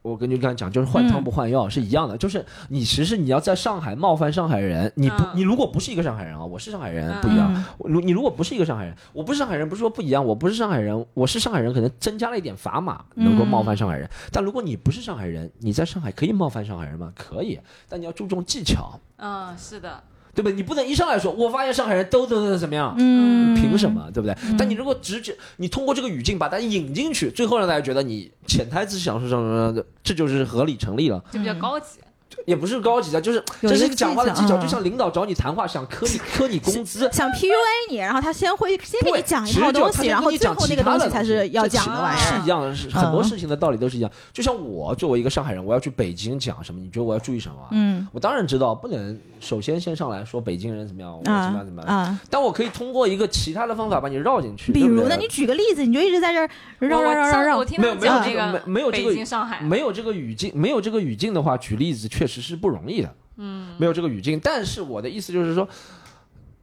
[0.06, 7.66] 我跟你刚才讲，就是换汤不换药、是一样的，就是你其实你要在上海冒犯上海人，你不、嗯你如果不是一个上海人啊，我是上海人、嗯不一样。
[7.80, 14.08] 如你如果不是一个上海人，我不是上海人，不是说不一样，我不是上海人，我是上海人，可能增加了一点砝码，能够冒犯上海人。
[14.32, 17.12] 但如果你不是上海人，你在上海可以冒犯上海人吗？
[17.16, 20.04] 可以，但你要注重技巧，嗯，是的，
[20.36, 20.54] 对不对？
[20.54, 22.94] 你不能一上来说，我发现上海人都都都怎么样。
[23.00, 23.90] 嗯，凭什？
[23.92, 24.36] 么，对不对？
[24.44, 29.74] 嗯但你如果直接你通过这个语境把它引进去，最后让大家觉得你潜台词想说什么，
[30.04, 32.00] 这就是合理成立了，就比较高级。
[32.46, 37.10] 也不是高级的，就是这是一个讲话的技巧，就像领导找你谈话，想磕你 磕你工资。
[37.14, 42.38] 想 PUA 你，然后他先会先给，你讲一套东西，然后最后那个讲其他的东西才是要这讲的玩意儿。
[42.38, 44.12] 是一样的，是很多嗯事情的道理都是一样。
[44.34, 47.56] 就像我作为一个上海人，我要去北京讲什么，你觉得我要注意什么？
[47.72, 54.74] 嗯我当然知道，不能首先先上来说北京人怎么样，我怎么啊样怎么样，啊，但我可以通过一个其他的方法把你绕进去。
[54.74, 57.64] 比如呢，你举个例子，你就一直在这儿绕绕绕绕绕我。
[57.64, 63.14] 听没有他们没有这个讲那个没没有这个北京、上海，没有这个语境，没有这个语境的话，举例子确实是不容易的。
[63.38, 65.68] 嗯，没有这个语境，但是我的意思就是说，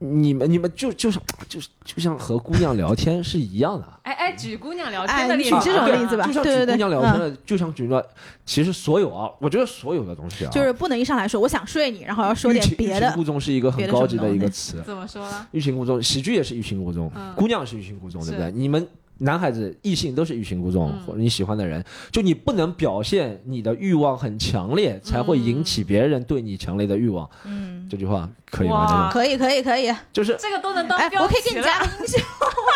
[0.03, 3.87] 你们你们就就像就是就像和姑娘聊天是一样的。
[4.03, 8.05] 哎哎，举姑娘聊哎天的例子，你举这种例子吧就像对对对举姑娘聊天的，就像举个，
[8.45, 13.17] 其实所有啊，我觉得所有的东西啊，就是不能一上来说我想睡你，然后要说点别的欲擒。
[13.17, 15.47] 故纵是一个很高级的一个词，怎么说呢？
[15.53, 18.51] 欲擒故纵，喜剧也是欲擒故纵，嗯姑娘是欲擒故纵，对不对？
[18.53, 18.87] 你们
[19.19, 27.29] 男孩子异性都是欲擒故纵，嗯或者你喜欢的人，就你不能表现你的欲望很强烈，才会引起别人对你强烈的欲望。
[27.45, 28.87] 嗯，这句话可以吗？
[28.89, 29.95] 这个可以可以可以。
[30.13, 32.19] 就是这个都能当哎，标我可以给你题了加个音效。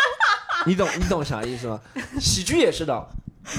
[0.65, 1.79] 你懂你懂啥意思吗？
[2.19, 3.07] 喜剧也是的。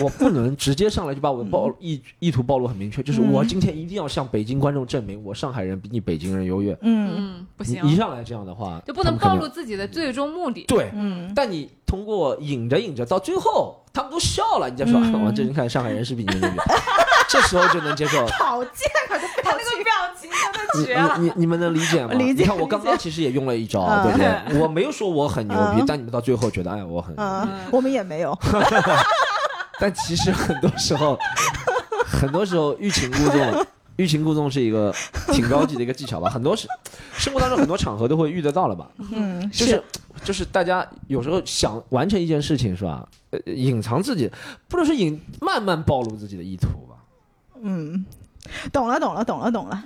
[0.00, 6.72] 我不能直接上来就把我的暴意意图暴露很明确，就是嗯我今天一定要向北京观众证明我上海人比你北京人优越。
[6.82, 10.64] 嗯嗯，不你行，一上来这样的话，就不能暴露自己的最终目的。
[10.68, 16.56] 对，嗯，但你通过引着引着，到最后他们都笑了，你再说，嗯 我这你看上海人是比你牛逼，
[17.28, 18.26] 这时候就能接受。
[18.26, 19.18] 好贱啊！
[19.18, 21.16] 这他那个表情真你的绝了。
[21.18, 22.12] 你你你们能理解吗？
[22.12, 24.18] 理解你看我刚刚其实也用了一招，嗯对不
[24.52, 24.60] 对？
[24.60, 28.38] 我没有说我很牛逼嗯，但你们到最后觉得哎我很牛逼，嗯，我们也没有。
[29.80, 31.18] 但其实很多时候，
[32.06, 33.66] 很多时候欲擒故纵，
[33.96, 34.94] 欲擒故纵是一个
[35.32, 36.28] 挺高级的一个技巧吧。
[36.28, 36.66] 很多是
[37.12, 38.90] 生活当中很多场合都会遇得到了吧。
[39.12, 39.82] 嗯，就是
[40.24, 43.08] 就是大家有时候想完成一件事情是吧？
[43.30, 44.30] 呃，隐藏自己，
[44.68, 46.96] 不能说隐，慢慢暴露自己的意图吧。
[47.60, 48.04] 嗯，
[48.72, 49.82] 懂了懂了懂了懂了。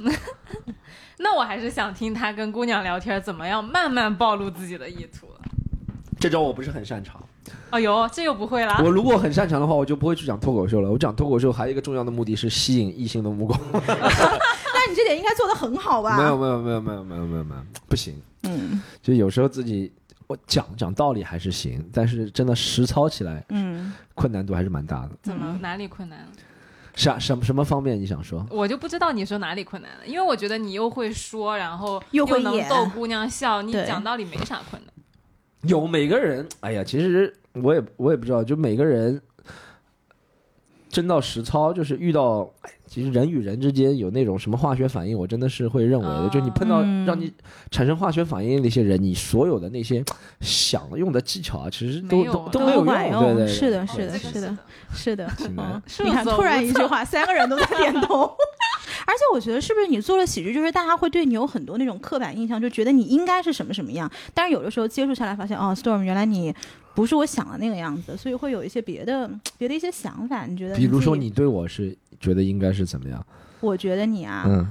[1.18, 5.28] 那我还是想听他跟姑娘聊天怎么样慢慢暴露自己的意图。
[6.18, 7.20] 这招我不是很擅长。
[7.70, 8.90] 哎呦，这又不会啦我。
[8.90, 10.90] 如果很擅长的话，我就不会去讲脱口秀了。
[10.90, 13.58] 我讲脱口秀还有一个重要的目的是吸引异性的目光。
[13.72, 16.16] 那你这点应该做的很好吧？
[16.16, 18.20] 没有没有没有没有没有没有没有，不行。
[18.44, 19.92] 嗯就有时候自己
[20.26, 25.10] 我讲讲道理还是行，但是真的实操起来嗯，困难度还是蛮大的。
[25.22, 26.26] 怎么哪里困难了？
[26.94, 28.44] 啥什么什么方面你想说？
[28.50, 34.92] 我就不知道你说哪里困难了，因为我觉得你又会说，然后又能逗姑娘笑，你讲道理没啥困难。
[35.62, 39.20] 有每个人，哎呀，其实我也我也不知道，就每个人
[40.88, 47.32] 真到实操，就是遇到，哎其实人与人之间有那种什么化学反应，我真的是会认为的，哦就你碰到嗯让你
[47.70, 50.04] 产生化学反应的那些人，你所有的那些
[50.42, 54.58] 想用的技巧啊，其实都没都都没有用，对对对，是的，是的，是的的，
[54.96, 55.32] 是的。
[56.04, 58.30] 你看，突然一句话，三个人都在点头。
[59.06, 64.10] 而且我觉得，是不是你做了喜剧，就是大家会对你有很多那种刻板印象，就觉得你应该是什么什么样。
[64.32, 66.54] 但是有的时候接触下来，发现哦，Storm，原来你
[66.94, 70.46] 不是我想的那个样子，所以会有一些别的别的一些想法。
[70.46, 70.76] 你觉得？
[70.76, 73.24] 比如说，你对我是觉得应该是怎么样？
[73.60, 74.66] 我觉得你啊，嗯，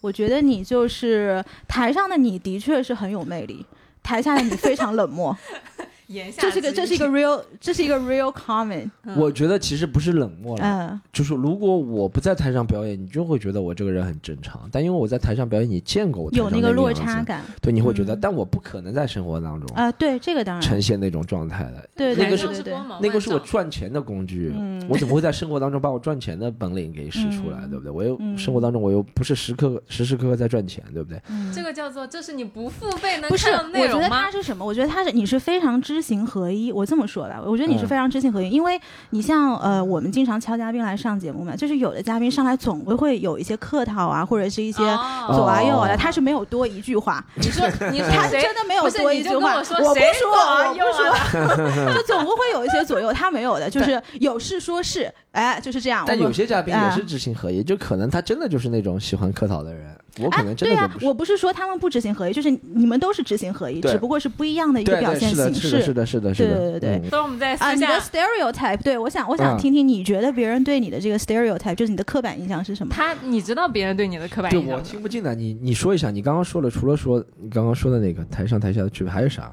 [0.00, 3.64] 我觉得你就是台上的你的确是很有魅力，
[4.02, 5.36] 台下的你非常冷漠。
[6.08, 8.90] 言下这是个这是一个 real 这是一个 real comment。
[9.04, 14.68] 嗯我觉得其实不是冷漠了，嗯就是如果我不在台上表演，你就会觉得我这个人很正常。
[14.72, 21.88] 但因为我在台上表演，你见过我有那个落差，感对，你会觉得，嗯但我不可能在生活当中啊、对，这个当然呈现那种状态的。
[21.96, 27.90] 对那个是对对对对光芒那个是我赚钱的工具，嗯我怎么会在生活当中把我赚钱的本领给使出来，嗯对不对？
[27.90, 31.20] 我又、嗯生活当中我又不是时刻时时刻刻在赚钱，对不对？
[31.28, 34.30] 嗯这个叫做这是你不付费能不是，看到的内我觉得容吗他？
[34.30, 34.64] 是什么？
[34.64, 36.70] 我觉得他是你是非常知行合一。
[36.72, 38.80] 我这么说吧，我觉得你是嗯非常知行合一，因为
[39.10, 49.54] 你像呃，我们经常敲嘉宾来上节目嘛，就是有的嘉宾上来总会会有一些客套啊，或者是一些哦左啊右啊的，哦他是没有多一句话，你说 你说他谁真的没有多一句话。
[49.56, 56.04] 我不谁说，啊我不说， 就总不会有一些左右，他没有的，就是有事说事，哎，就是这样。
[56.06, 60.90] 但有些嘉宾也啊是知行合一，就可能他真的就是那种喜欢客套的人，我可哎，能真对呀。
[61.02, 65.94] 我不是说他们不执行合一，就是你们都是执行合一，只不过是不一样的一个对对，表现是的，形是的，是。
[65.94, 72.94] 的，是的，是的，对对对嗯所以我们在啊，你的，stereotype，对我想，我想嗯听听你觉得别人对你的这个 stereotype，就是你的刻板印象是什么？
[72.94, 74.80] 他你知道别人对你的刻板印象我？
[74.82, 79.52] 听不进来，你你说一下，你刚刚说了，除了说你刚刚说的那个台上台下的区别，还有啥？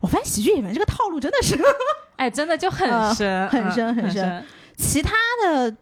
[0.00, 1.58] 我发现喜剧演员这个套路真的是，
[2.16, 4.42] 哎，真的就很呃深，很深很深
[4.76, 5.74] 其他的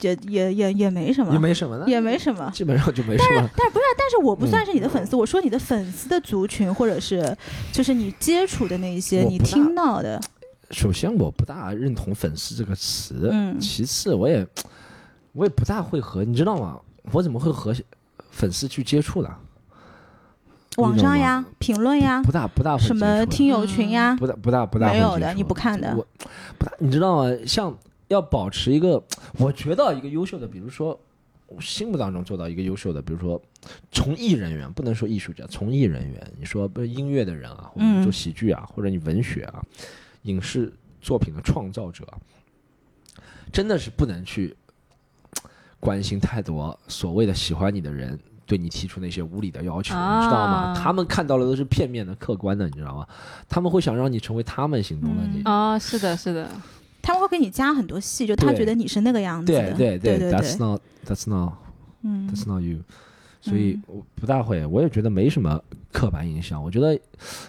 [0.00, 2.50] 也也也也没什么，也没什么呢，也没什么。
[2.54, 3.50] 基本上就没什么。
[3.56, 7.36] 但是不是，但是我不嗯算是你的粉丝，我说你的粉丝的族群，或者是
[7.72, 10.20] 就是你接触的那一些，你听到的，
[10.70, 14.46] 首先，我不大认同“粉丝”这个词，嗯其次，我也
[15.32, 16.78] 我也不大会和你知道吗？
[17.12, 17.74] 我怎么会和
[18.30, 19.30] 粉丝去接触的？
[20.76, 26.06] 网上呀、评论呀、不大不大会什么听友群呀，不大不大不大没有的你不看的我
[26.56, 27.30] 不大，你知道吗？
[27.44, 27.76] 像
[28.08, 29.02] 要保持一个，
[29.38, 30.98] 我觉得一个优秀的，比如说
[31.46, 33.40] 我心目当中做到一个优秀的，比如说
[33.90, 39.62] 从艺人员，不能说艺术家，从艺人员，你说不是音乐的人啊，或者嗯做喜剧啊，或者你文学啊，
[40.22, 42.06] 影视作品的创造者，
[43.52, 44.56] 真的是不能去
[45.80, 48.18] 关心太多所谓的喜欢你的人。
[48.48, 50.72] 对你提出那些无理的要求，你知道吗？
[50.72, 53.06] 啊他们看到的都是片面的、客观的，你知道吗？
[53.46, 55.42] 他们会想让你成为他们心中的嗯你。
[55.44, 56.50] 哦，是的，是的，
[57.08, 59.72] 他们会给你加很多戏，就他觉得你是那个样子的。
[59.72, 61.54] 对对对 t h a t s not that's not
[62.02, 62.80] 嗯 that's not you。
[63.40, 65.58] 所以我不大会，我也觉得没什么
[65.90, 66.62] 刻板印象。
[66.62, 67.00] 我觉得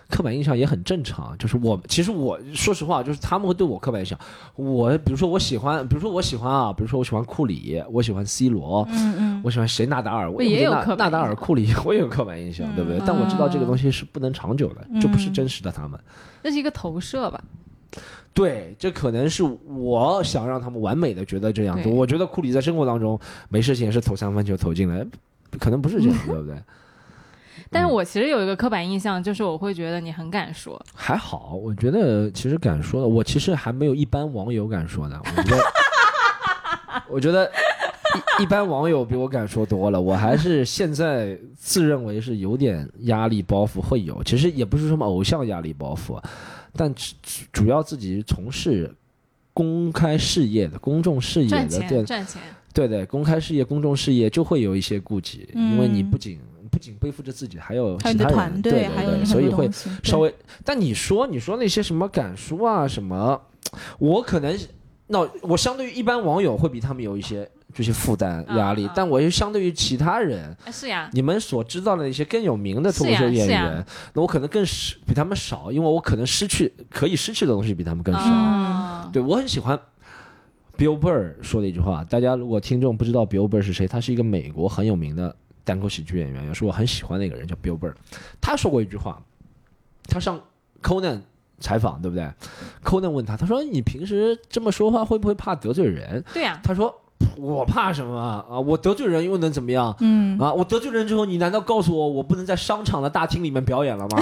[0.10, 1.38] 刻板印象也很正常。
[1.38, 4.18] 就是我其实我说实话，就是他们会对我刻板印象。
[4.56, 12.98] 我比如说我喜欢，比如说我喜欢啊，比如说我喜欢库里，我喜欢 C 罗，嗯嗯，我喜欢谁纳达尔，我也有我觉得纳纳达尔、库里，我也有刻板印象，对不对？
[13.00, 16.00] 嗯但我知道这个东西是不能长久的，嗯这不是真实的他们。
[16.44, 17.44] 那是一个投射吧？
[18.34, 21.90] 对，这可能是我想让他们完美的觉得这样子。
[21.90, 23.20] 我觉得库里在生活当中
[23.50, 25.06] 没事情也是投三分球投进来，
[25.60, 26.56] 可能不是这样，对不对？
[27.70, 35.22] 但是我其实有一个刻板印象，就是我会觉得你很敢说，还好，我觉得其实敢说的，我其实还没有一般网友敢说的。
[35.36, 35.64] 我觉得，
[37.10, 37.52] 我觉得
[38.40, 40.00] 一一般网友比我敢说多了。
[40.00, 46.20] 我还是现在自认为是有点压力包袱会有，其实也不是什么偶像压力包袱，
[46.80, 47.14] 但主
[47.52, 48.90] 主要自己从事
[49.54, 52.42] 公开事业的、公众事业赚的，对钱赚钱，
[52.74, 56.40] 对对，公开事业、公众事业就会有一些顾忌，因为你嗯不仅
[56.72, 59.70] 不仅背负着自己，还有其他人，对团队，还有你很所以会
[60.02, 60.34] 稍微。
[60.64, 63.42] 但你说你说那些什么敢书啊什么，
[63.98, 64.58] 我可能
[65.08, 78.22] 那我相对于一般网友会比他们有一些这些负担嗯压力，嗯但我又相对于其他人，哎是呀，你们所知道的那些更有名的脱口秀演员，那我可能更失比他们少，因为我可能失去可以失去的东西比他们更少。
[78.22, 79.80] 哦对我很喜欢
[80.78, 87.94] Bill Burr 说的一句话，大家如果听众不知道 Bill Burr 是谁，他是一个美国很有名的单口喜剧演员，也是我很喜欢的一个人，叫 Bill Burr。
[88.40, 89.20] 他说过一句话，
[90.08, 90.40] 他上
[90.84, 91.22] Conan
[91.60, 92.30] 采访，对不对
[92.84, 96.24] ？Conan 问他，他说你平时这么说话会不会怕得罪人？
[96.34, 96.94] 对呀，他说
[97.38, 98.46] 我怕什么啊？
[98.50, 99.96] 啊我得罪人又能怎么样？
[100.02, 104.20] 嗯啊，我得罪人之后，你难道告诉我我不能在商场的大厅里面表演了吗？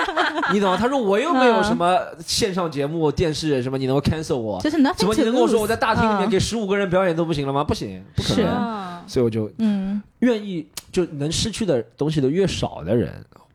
[0.52, 0.76] 你懂吗？
[0.78, 4.60] 他说我又没有什么线上节目、电视什么，你能够 cancel 我？
[4.60, 7.62] 就是 nothing 怎么你能跟我说我在大厅里面嗯给十五个人表演都不行了吗？
[7.64, 8.46] 不行，不可能。
[8.46, 13.10] 啊所以我就嗯愿意，就能失去的东西的越少的人，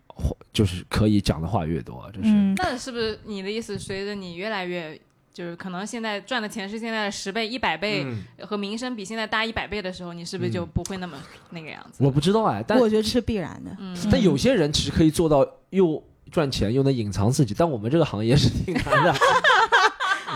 [0.07, 2.03] 或就是可以讲的话越多。
[2.11, 3.77] 就是、嗯那是不是你的意思？
[3.77, 4.99] 随着你越来越，
[5.33, 11.17] 就是可能现在赚的钱是现在的十倍、一百倍，嗯和名声比现在大一百倍的时候，你是不是就嗯不会那么
[11.49, 12.03] 那个样子？
[12.03, 13.75] 我不知道哎，但我觉得这是必然的。
[13.79, 19.13] 嗯，但有些人其实可以做到又赚钱又能隐藏自己，但我们这个行业是挺难的，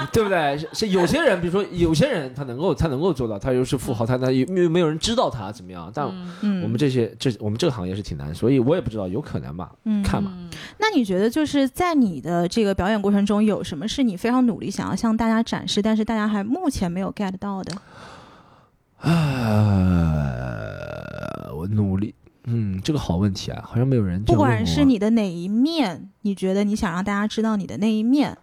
[0.13, 0.57] 对不对？
[0.57, 10.31] 是是有些人，比如说有些人他能够他能够做到，他又是富豪，他他又又没有人知道他怎么样，但我们这些这我们这个行业是挺难，所以我也不知道，有可能吧，嗯看吧。
[10.35, 17.73] 嗯那你觉得就是在你的这个表演过程中，有什么是你非常努力想要向大家展示，但是大家还目前没有 get 到的？
[18.97, 19.11] 啊，
[21.53, 28.35] 我努力，嗯，这个好问题啊，好像没有人不管是你的哪一面，你觉得你想让大家知道你的那一面，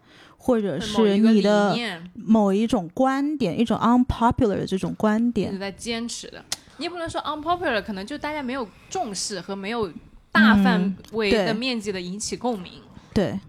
[0.44, 1.74] 或者是你的
[2.12, 6.44] 某一种观点，一种 unpopular 的这种观一点直，在坚持的，
[6.76, 9.90] 你也不能说 unpopular，可能就大家没有重视和没有
[10.30, 12.72] 大范围的面积的引起共鸣。
[13.14, 13.40] 对，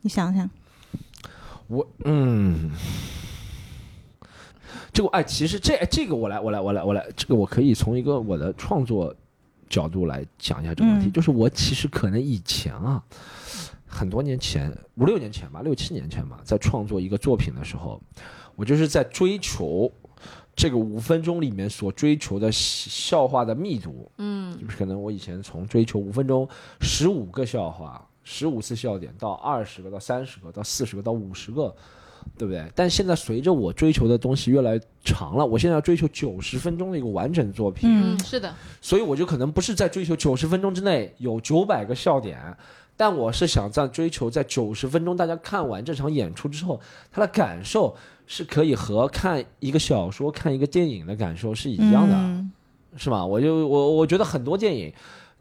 [0.00, 0.48] 你想想，
[1.66, 2.70] 我嗯，
[4.90, 9.14] 这个哎，其实这这个我来我来我来我来，这个我可以从一个我的创作
[9.68, 11.12] 角度来讲一下这个问题，嗯。
[11.12, 13.02] 就是我其实可能以前啊，
[13.92, 18.00] 很多年前五六年前吧，六七年前吧，在创作一个作品的时候，
[18.56, 19.92] 我就是在追求。
[20.54, 26.46] 这个五分钟里面所追求的笑话的密度，嗯就是可能我以前从追求五分钟
[26.82, 31.74] 十五个笑话、十五次笑点，到二十个、到三十个、到四十个、到五十个，
[32.36, 32.70] 对不对？
[32.74, 42.54] 但现在随着我追求的东西越来越长了，我现在要追求九十分钟的一个完整作品，嗯嗯，是的，所以我就可能不是在追求九十分钟之内有九百个笑点。
[43.02, 46.80] 但我是想在追求，在九十分钟大家看完这场演出之后，
[47.10, 47.96] 他的感受
[48.28, 52.14] 是可以和看一个小说、看一个电影的感受是一样的。
[52.14, 52.52] 嗯
[52.96, 53.26] 是吧？
[53.26, 54.92] 我就我我觉得很多电影，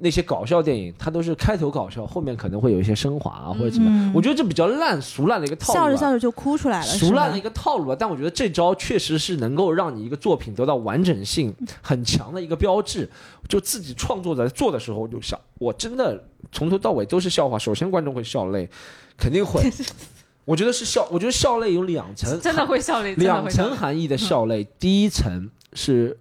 [0.03, 4.09] 那些搞笑电影，它都是开头搞笑，后面可能会有一些升华啊，或者怎么样。
[4.09, 7.95] 嗯我觉得这比较烂俗烂的一个套路、啊，笑着笑着就哭出来了，俗烂的一个，套路啊。
[7.97, 13.09] 但我觉得这招确实是能够让你一个作品得到完整性很强的一个标志。
[13.47, 17.59] 就自己创作者在做的时候，就想，我真的从头到尾都是笑话。
[17.59, 18.69] 首先观众会笑泪，
[19.17, 19.61] 肯定会。
[20.45, 23.47] 我觉得是笑，我觉得笑泪有两层，真的会笑泪， 两。
[23.49, 26.17] 层含义的笑泪，第一层是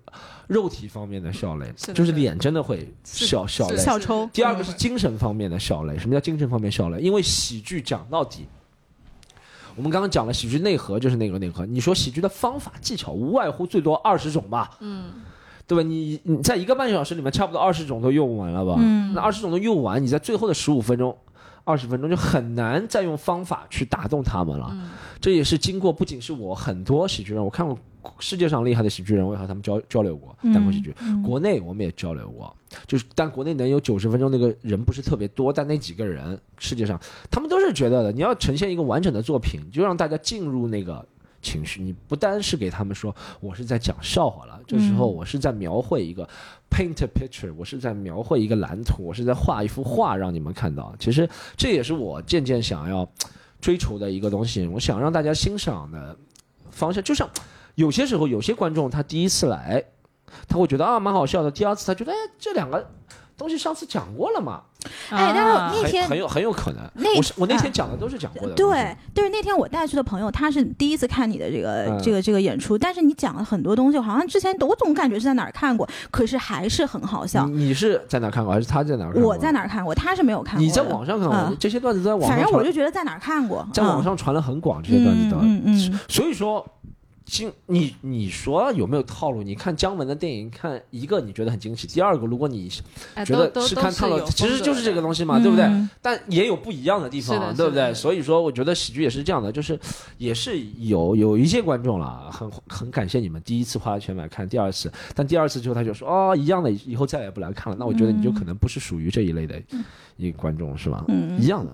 [0.50, 3.76] 肉体方面的笑泪，就是脸真的会是笑笑泪。
[3.76, 5.96] 笑抽第二个是精神方面的笑泪。
[5.96, 6.98] 什么叫精神方面笑泪？
[6.98, 8.48] 因为喜剧讲到底，
[9.76, 11.64] 我们刚刚讲了喜剧内核就是那个内核。
[11.64, 15.12] 你说喜剧的方法技巧无外乎最多二十种吧，嗯，
[15.68, 15.88] 对吧？
[15.88, 18.74] 你你在一个半小时里面差不多二十种都用完了吧？
[18.78, 21.16] 嗯那二十种都用完，你在最后的十五分钟。
[21.64, 24.90] 二十分钟就很难再用方法去打动他们了，嗯。
[25.20, 27.78] 这也是经过不仅是我很多喜剧人，我看过
[28.18, 31.22] 世界上厉害的喜剧人，我也和他们交交流过单口喜剧，嗯。
[31.22, 32.54] 国内我们也交流过，
[32.86, 36.98] 就是但国内能有九十分钟那个人不是特别多，但那几个人世界上
[37.30, 41.06] 他们都是觉得的，你要呈现一个完整的作品，就让大家进入那个
[41.42, 45.14] 情绪，你不单是给他们说我是在讲笑话了，这时候嗯。
[45.16, 46.26] 我是在描绘一个
[46.70, 50.94] paint a picture，我是在描绘一个蓝图，我是在画一幅画让你们看到。
[50.98, 53.06] 其实这也是我渐渐想要
[53.60, 56.16] 追求的一个东西，我想让大家欣赏的
[56.70, 57.28] 方向，就像
[57.74, 59.84] 有些时候有些观众他第一次来，
[60.48, 62.88] 他会觉得啊蛮好笑的，第二次他觉得哎这两个
[63.40, 64.60] 东西上次讲过了嘛，
[65.08, 66.82] 哎但是啊那天很很有很有可能。
[66.92, 77.46] 那我我那天啊讲的都是讲过的，对，就是那天我带去的朋友，他是第一次看你的这个、嗯这个这个演出，但是你讲了很多东西，好像之前我总感觉是在哪儿看过，可是还是很好笑。
[77.46, 79.30] 你你是在哪儿看过，还是他在哪儿看过？
[79.30, 80.62] 我在哪儿看过，他是没有看过。
[80.62, 85.36] 你在网上看过，嗯这些段子在网上反正我就觉得在哪儿看过，在网嗯上传的很广，这些段子的。
[85.40, 86.66] 嗯嗯嗯所以说，
[87.30, 89.44] 今你你说有没有套路？
[89.44, 92.68] 你看姜文的电影，看一个你觉得很惊喜，第二个如果你
[93.14, 95.20] 哎觉得是看套路有，其实就是这个东西。
[95.20, 95.66] 西嘛，对不对？
[95.66, 97.92] 嗯但也有不一样的地方，对不对？
[97.92, 99.78] 所以说，我觉得喜剧也是这样的，就是
[100.16, 107.76] 也是有有一些观众了，很很感谢你们第一次花钱买看，第二次，但第二次之后他就说哦一样的，以后再也不来看了。
[107.78, 109.60] 那我觉得你就可能不是属于这一类的
[110.16, 111.04] 一个观众，是吧？
[111.08, 111.72] 嗯一样的，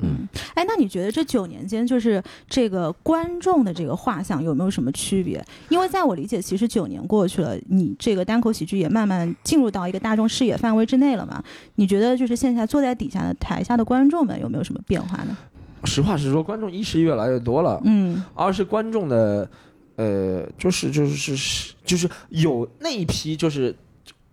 [0.00, 0.28] 嗯。
[0.54, 5.44] 哎，那你觉得这九年间，就是这个观众的这个画像有没有什么区别？
[5.68, 11.42] 因为在我理解，其实九年过去了，你这个单口喜剧也慢慢进入到一个大众视野范围之内了嘛？
[11.76, 15.36] 你觉得就是线下坐在底下的台下的观众们有没有什么变化呢？
[15.84, 19.48] 实话实说，观众一是越来越多了，嗯二是观众的
[19.94, 23.74] 呃，就是就是是就是有那一批就是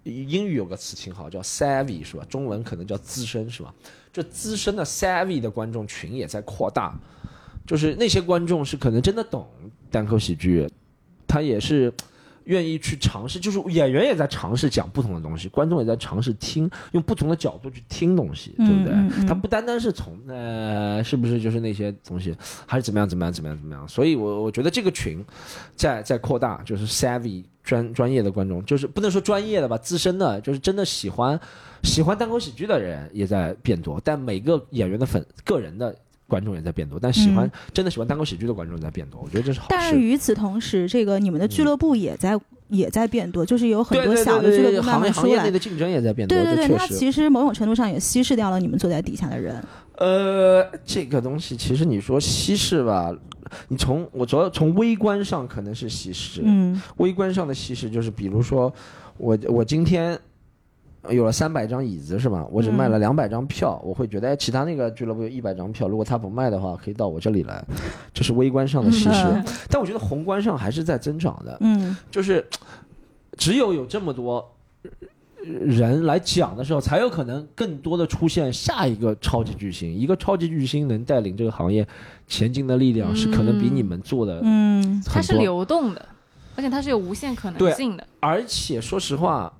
[0.03, 2.25] 英语有个词挺好，叫 savvy 是吧？
[2.27, 3.73] 中文可能叫资深是吧？
[4.15, 6.97] 这资深的 savvy 的观众群也在扩大，
[7.67, 9.45] 就是那些观众是可能真的懂
[9.91, 10.65] 单口喜剧，
[11.27, 11.93] 他也是。
[12.45, 18.93] 愿意去尝试，就是演员也在尝试讲不同的东西，观众也在尝试听，用不同的角度去听东西，对不对？
[18.93, 22.37] 嗯嗯嗯他不单单是从呃，是不是就是那些东西，
[22.67, 23.87] 还是怎么样怎么样怎么样怎么样？
[23.87, 25.25] 所以我我觉得这个群
[25.75, 31.37] 在在扩大，就是 savvy 专专业的观众，就是不能说专业的吧，资深的，就是真的喜欢
[31.83, 35.93] 喜欢单口喜剧的人也在变多，但每个演员的粉个人的。
[36.27, 39.99] 观众也在变多，但喜欢、嗯真的喜欢单口喜剧的观众也在变多，我觉得这是好事但是。
[39.99, 42.35] 与此同时，这个你们的俱乐部也在、
[42.67, 45.51] 也在变多，就是有很多小的俱乐部慢慢出来行业行业内。
[45.51, 46.87] 的竞争也在变多，对对对，它。
[46.87, 49.63] 其实某种程度上也稀释掉了你们坐在底下的人。
[49.97, 53.15] 呃，这个东西其实你说稀释吧，
[53.67, 58.73] 你从我主要从微观上可能是稀释，嗯微观上的稀释就是比如说
[59.17, 60.17] 我我今天。
[61.11, 62.47] 有了三百张椅子是吧？
[62.49, 67.63] 我只卖了两百张票，我会觉得哎，其他那个俱乐部有一百张票，如果他不卖的话，可以到我这里来，
[68.11, 69.09] 这是微观上的稀释。
[69.11, 71.55] 嗯 但我觉得宏观上还是在增长的。
[71.59, 72.43] 嗯就是
[73.37, 74.43] 只有有这么多
[74.81, 74.89] 呃
[75.45, 79.93] 人来讲的时候，才有可能更多的出现下一个超级巨星。
[79.93, 81.87] 一个超级巨星能带领这个行业
[82.27, 85.35] 前进的力量，是可能比你们做的嗯它是。
[85.35, 86.03] 流动的，
[86.55, 88.07] 而且它是有无限可能性的。
[88.19, 89.53] 而且说实话，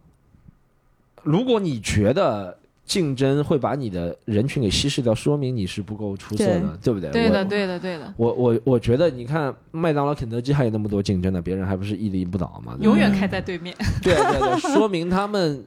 [1.21, 7.11] 如果你觉得竞争会把你的人群给稀释掉，说明你是不够出色的，对不对？
[7.11, 12.77] 对的，对的，对的，我我我觉得，你看麦当劳、肯德基还有那么多竞争的，别人还不是屹立不倒吗？
[12.79, 13.75] 永远开在对面。
[14.01, 15.63] 对对对，说明他们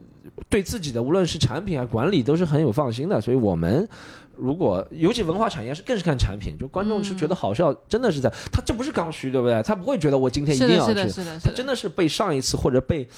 [0.48, 3.20] 对自己的无论是产品啊管理都是很有放心的。
[3.20, 3.88] 所以我们
[4.36, 9.62] 如果尤其文化产业是更是看产品，就观众是觉得好笑，真的是在他这不是刚需，对不对？
[9.62, 11.50] 他不会觉得我今天一是的，是的，定要去，是的，是的。
[11.50, 13.08] 他真的是被上一次或者被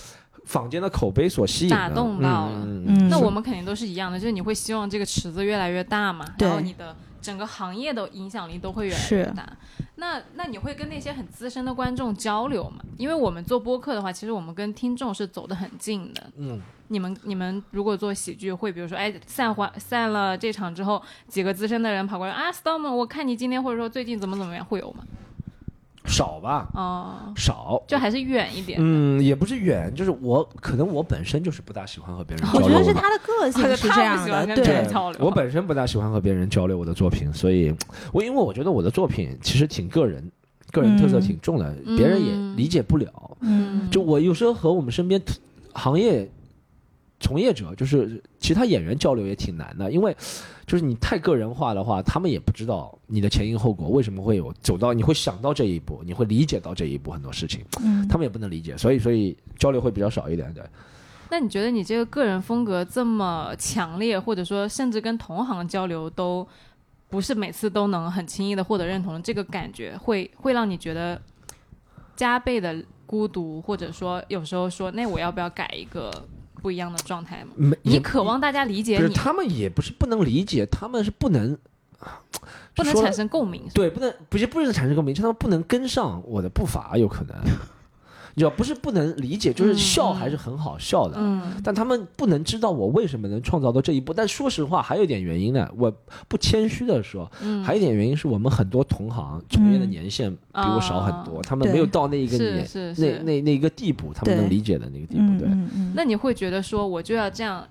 [0.44, 9.46] 坊间的口碑所吸引打动到了嗯那我们肯定都是一样的，就是你会希望这个池子越来越大嘛，然后你的整个行业的影响力都会越来越大。
[9.96, 12.82] 那那你会跟那些很资深的观众交流吗？
[12.96, 16.22] 因为我们做播客的话，其实我们跟听众是走得很近的。
[16.38, 16.58] 嗯，
[16.90, 25.04] 你们你们如果做喜剧，会比如说，哎，散完散了这场之后，几个资深的人跑过来啊，Storm，我看你今天或者说最近怎么怎么样，会有吗？
[26.06, 27.80] 少吧，哦、少。
[27.86, 28.78] 就还是远一点。
[28.82, 32.62] 嗯，也不是远，就是我可能我本身就是不大喜欢和别人交流。
[32.62, 37.72] 我觉得是他的个性是这样的，喜欢跟别对人交流我本身不大喜欢和别人交流我的作品，所以
[38.12, 40.28] 我因为我觉得我的作品其实挺个人，
[40.72, 43.36] 个人特色嗯挺重的，别人也理解不了。
[43.42, 45.20] 嗯就我有时候和我们身边
[45.74, 46.28] 行业
[47.20, 50.16] 从业者，就是其他演员交流也挺难的，因为
[50.66, 60.64] 就是你太个人化的话，他们也不知道你的前因后果，为什么会有走到，你会想到这一步，你会理解到这一步很多事情，嗯他们也不能理解，所以所以交流会比较少一点，对。
[61.30, 66.44] 那你觉得你这个个人风格这么强烈，或者说甚至跟同行交流都
[67.08, 71.20] 不是每次都能很轻易的获得认同，这个感觉会会让你觉得
[72.16, 76.10] 加倍的孤独，或者说有时候说，那我要不要改一个
[76.60, 77.50] 不一样的状态吗？
[77.56, 81.56] 没你渴望大家理解你，他们也不是不能理解，他们是不能
[82.74, 83.68] 不能产生共鸣。
[83.74, 87.36] 对，不能不是不是产生共鸣，是他们不能跟上我的步伐，有可能。
[88.34, 91.60] 你知道，不是不能理解，就是嗯笑嗯还是很好笑的，嗯。
[91.64, 94.14] 但他们不能知道我为什么能创造到这一步。
[94.14, 95.92] 但说实话，还有一点原因呢，我
[96.28, 102.94] 不谦虚的说，嗯，还有一点原因是我们很多同行从业的嗯年限比我少很多，他们没有到那一个是年那是。
[102.94, 103.18] 是。
[103.24, 105.48] 那那一个地步，他们能理解的那个地步，嗯对。
[105.94, 107.66] 那你会觉得说我就要这样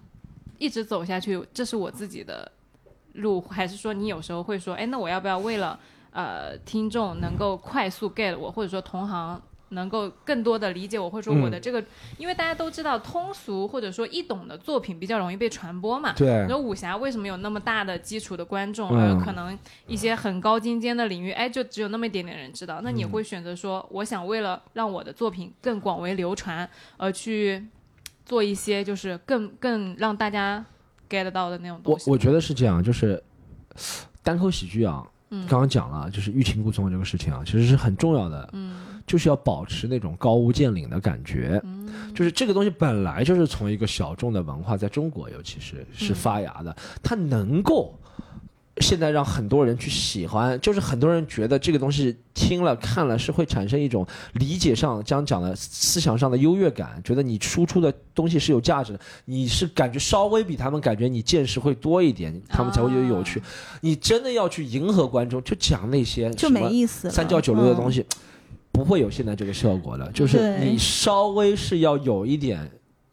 [0.58, 2.52] 一直走下去，这是我自己的
[3.14, 5.80] 路，还是说你有时候会说，哎，那我要不要为了
[6.12, 11.84] 呃听众能够快速 get 我，或者说同行能够更多的理解我，或者说我的这个，
[12.18, 16.14] 因为大家都知道通俗或者说易懂的作品比较容易被传播嘛。
[16.14, 19.58] 对那武侠为什么有那么大的基础的观众，嗯而可能
[19.88, 22.82] 一些很高精尖的领域，哎，就只有那么一点点人知道。
[22.84, 27.68] 那你嗯会选择说，我想为了让我的作品更广为流传，而去
[28.26, 30.64] 做一些就是更更让大家
[31.10, 32.10] get 到的那种东西。
[32.10, 33.22] 我我觉得是这样，就是
[34.22, 41.60] 单口喜剧啊，嗯刚刚讲了，就是欲擒故纵这个事情啊，其实是很重要的，嗯就是要保持那种高屋建瓴的感觉。
[41.64, 47.98] 嗯就是这个东西本来就是从一个小众的文化，在中国尤其是是发芽的，它能够
[48.78, 63.42] 现在让很多人去喜欢，就是很多人觉得这个东西听了看了是会产生一种理解上，将讲的思想上的优越感，觉得你输出的东西是有价值的，你是感觉稍微比他们感觉你见识会多一点，他们才会觉得有趣。
[63.82, 68.00] 你真的要去迎合观众，就讲那些就没意思，三教九流的东西。
[68.00, 68.06] 西。
[68.72, 70.12] 不会有现在这个效果的。
[70.12, 72.70] 就是你稍微是要有一点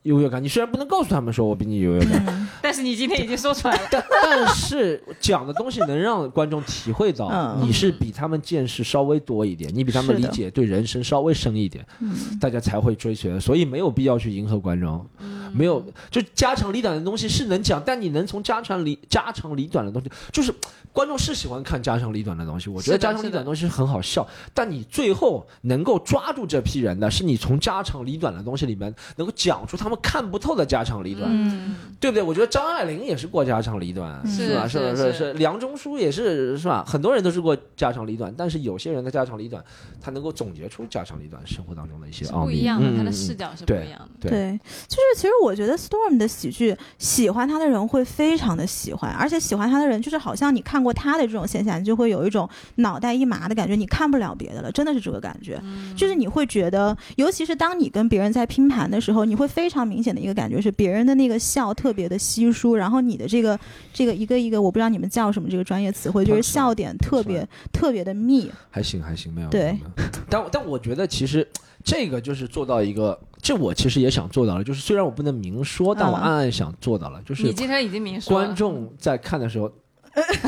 [0.07, 2.49] 优越感，你虽然不能告诉他们说我比你优越感，嗯。
[2.63, 7.59] 但是你今天已经说出来了，但但是讲的东西能让观众体会到嗯。
[7.61, 12.39] 你是比他们见识稍微多一点，你比他们理解对人生稍微深一点，嗯。
[12.41, 13.27] 大家才会追随。
[13.41, 15.05] 所以没有必要去迎合观众，
[15.53, 20.55] 没有就家长里短的东西是能讲，但你能从家长里家长里短的东西，就是
[20.93, 22.71] 观众是喜欢看家长里短的东西。
[22.71, 31.31] 我觉得家长里短的东西很好笑，但你最后能够抓住这批人的是你从家长里短的东西里面能够讲出他们看不透的家长里短。
[31.31, 32.23] 嗯对不对？
[32.23, 34.69] 我觉得张爱玲也是过家长里短，嗯是吧？
[34.69, 36.85] 是是是是，梁中书也是，是吧？
[36.87, 39.65] 很多人都是过家长里短，但是有些人的家长里短，
[39.99, 44.29] 他能够总结出家长里短生活当中的一些是奥秘，不一样的，他的视角是不一样的。
[44.29, 55.59] 对对，就是其实我觉得 Storm 的喜剧，喜欢他的人会非常的喜欢，而且喜欢他的人就是好像你看过他的这种现象，你就会有一种脑袋一麻的感觉，你看不了别的了，真的是这个感觉。
[55.97, 63.59] 就是你会觉得，尤其是当你跟别人在拼盘的时候，你会非常明显的一个感觉是，别人的那个笑特别的稀疏，然后你的这个
[63.93, 68.51] 这个一个一个，我不知道你们叫什么这个专业词汇，就是笑点特别特别的密。
[68.71, 69.49] 还行还行，没有。
[69.49, 71.47] 对没有，没有但但我觉得其实
[71.85, 79.71] 这个就是做到一个，这我其实也想做到了，就是虽然我不能明说，但我嗯暗暗想做到了，就是你今天已经明说观众在看的时候。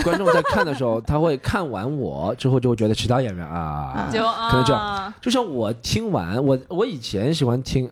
[0.02, 7.86] 观众在看的时候， 他会看完我之后，就会觉得其他演员啊，就可能这样啊，就像我听完我我以前喜欢听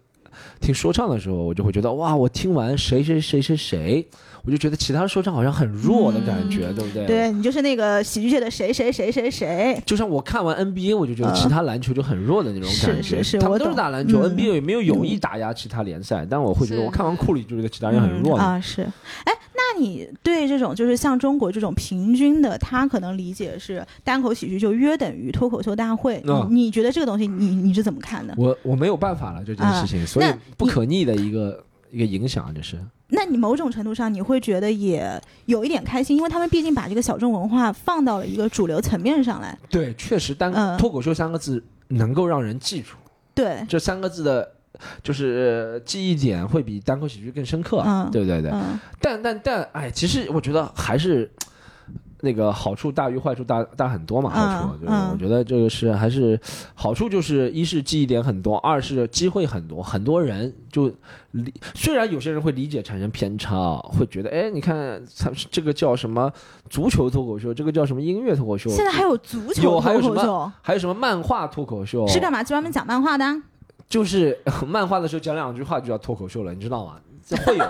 [0.61, 4.07] 听说唱的时候，我就会觉得哇，我听完谁谁谁谁谁，
[4.45, 7.07] 我就觉得其他说唱好像很弱的感觉，对不对？。
[7.07, 9.82] 对你就是那个喜剧界的谁谁谁谁谁。
[9.84, 13.03] 就像我看完 NBA，我就觉得嗯其他篮球就很弱的那种感觉。
[13.03, 18.39] 是是是他们都是打篮球、嗯 n b a 也没有有意打压其他联赛，但我会觉得我看完库里就觉得其他人很弱。
[18.39, 18.82] 嗯啊，是。
[19.24, 19.32] 哎，
[19.75, 28.35] 那你对这种就是像中国这种平均的，他可能理解是单口喜剧就约等于脱口秀大会，嗯你你觉得这个东西你你是怎么看的？
[28.37, 32.79] 我我没有办法了这件事情，所以不可逆的一个一个影响，就是。
[33.09, 39.57] 那你某种程度上你会觉得也有一点开心，因为他们毕竟把这个小众文化放到了一个主流层面上来。
[39.71, 42.97] 对，确实单嗯脱口秀三个字能够让人记住。
[43.33, 44.51] 对，这三个字的，
[45.03, 48.43] 就是呃记忆点会比单口喜剧更深刻，嗯对不对？
[48.43, 48.51] 对。
[48.51, 51.31] 嗯但但但，哎，其实我觉得还是。
[52.22, 56.41] 那个好处大于坏处大大很多嘛，好处，对嗯嗯我觉得这个是还是
[56.74, 60.91] 好处就是一是记忆点很多，二是机会很多，很多人就
[61.33, 66.33] 理虽然有些人会理解产生偏差，会觉得哎，你看他这个叫什么
[66.70, 72.43] 足球脱口秀，这个叫什么音乐脱口秀，现在还有足球还有什么口秀，还有什么漫画脱口秀，是干嘛？
[72.43, 73.43] 专门讲漫画的啊？
[73.89, 77.01] 就是 漫画的时候讲两句话就叫脱口秀了，你知道吗？
[77.26, 77.64] 这会有，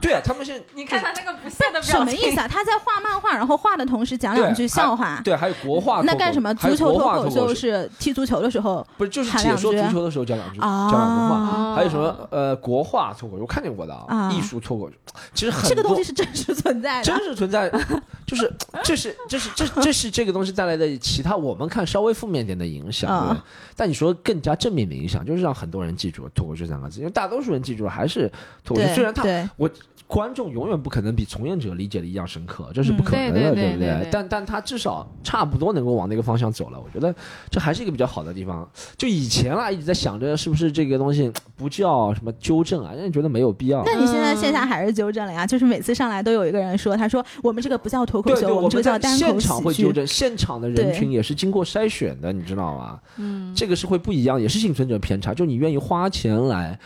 [0.00, 2.48] 对啊，他们是你看他那个不屑的什表情，么意思啊？
[2.48, 5.20] 他在画漫画，然后画的同时讲两句笑话。
[5.24, 6.54] 对，还有国画，那干什么？
[6.54, 11.38] 足球脱脱口秀是踢足球的时候 不是就是解说足球的时候讲两句，啊讲两句话。
[11.38, 14.96] 哦还有什么呃国画脱口秀，我看见过的啊，啊艺术脱口秀，
[15.32, 17.16] 其实很这个东西是真实存在的真。
[17.24, 17.70] 实存在，
[18.26, 23.36] 就是这是这是这这是这个东西带来的其他我们看稍微负面点的影响。
[23.76, 28.30] 但你说更加正面的影响，就是让很多人记住脱口秀三个字，因为大多数人记住的还是
[28.64, 29.70] 脱口秀，虽然他对，我
[30.08, 37.14] 观众永远不可能比从业者理解的一样深刻，这是不可能的，嗯对对对不对对但但他至少差不多能够往那个方向走了，我觉得
[37.50, 38.68] 这还是一个比较好的地方。
[38.96, 43.82] 就以前啊，一直在想着是不是这个东西不叫什么纠正啊，因为觉得没有必要。
[43.84, 45.46] 那你现在线下还是纠正了呀？
[45.46, 49.74] 就是每次上来都有一个人说，他说我们这个不叫脱口秀，我们这个叫单口现场会。
[49.74, 52.98] 纠正，现场的人群也是经过筛选的，你知道吗？
[53.18, 55.32] 嗯，这个是会不一样，也是幸存者偏差。
[55.32, 56.76] 就你愿意花钱来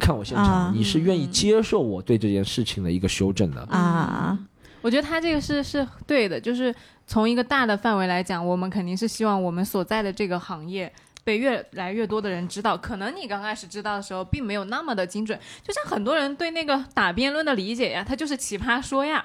[0.00, 3.60] 看我现场，啊你是愿意接受我对这件事情的一个修正的。
[3.70, 4.36] 啊，
[4.80, 6.74] 我觉得他这个是是对的，就是
[7.06, 10.92] 从一个大的范围来讲，我们肯定是希望我们所在的这个行业
[11.22, 12.76] 被越来越多的人知道。
[12.76, 19.24] 可能你刚开始知道的时候，并没有那么的精准，就像很多人对那个打辩论的理解呀，它就是奇葩说呀。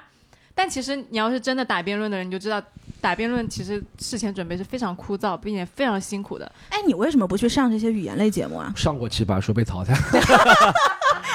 [0.56, 2.60] 但其实你要是真的打辩论的人，你就知道
[2.98, 6.50] 打辩论其实事前准备是非常枯燥，并且非常辛苦的。
[6.70, 8.72] 哎，你为什么不去上这些语言类节目啊？
[8.74, 9.92] 上过奇葩说被淘汰，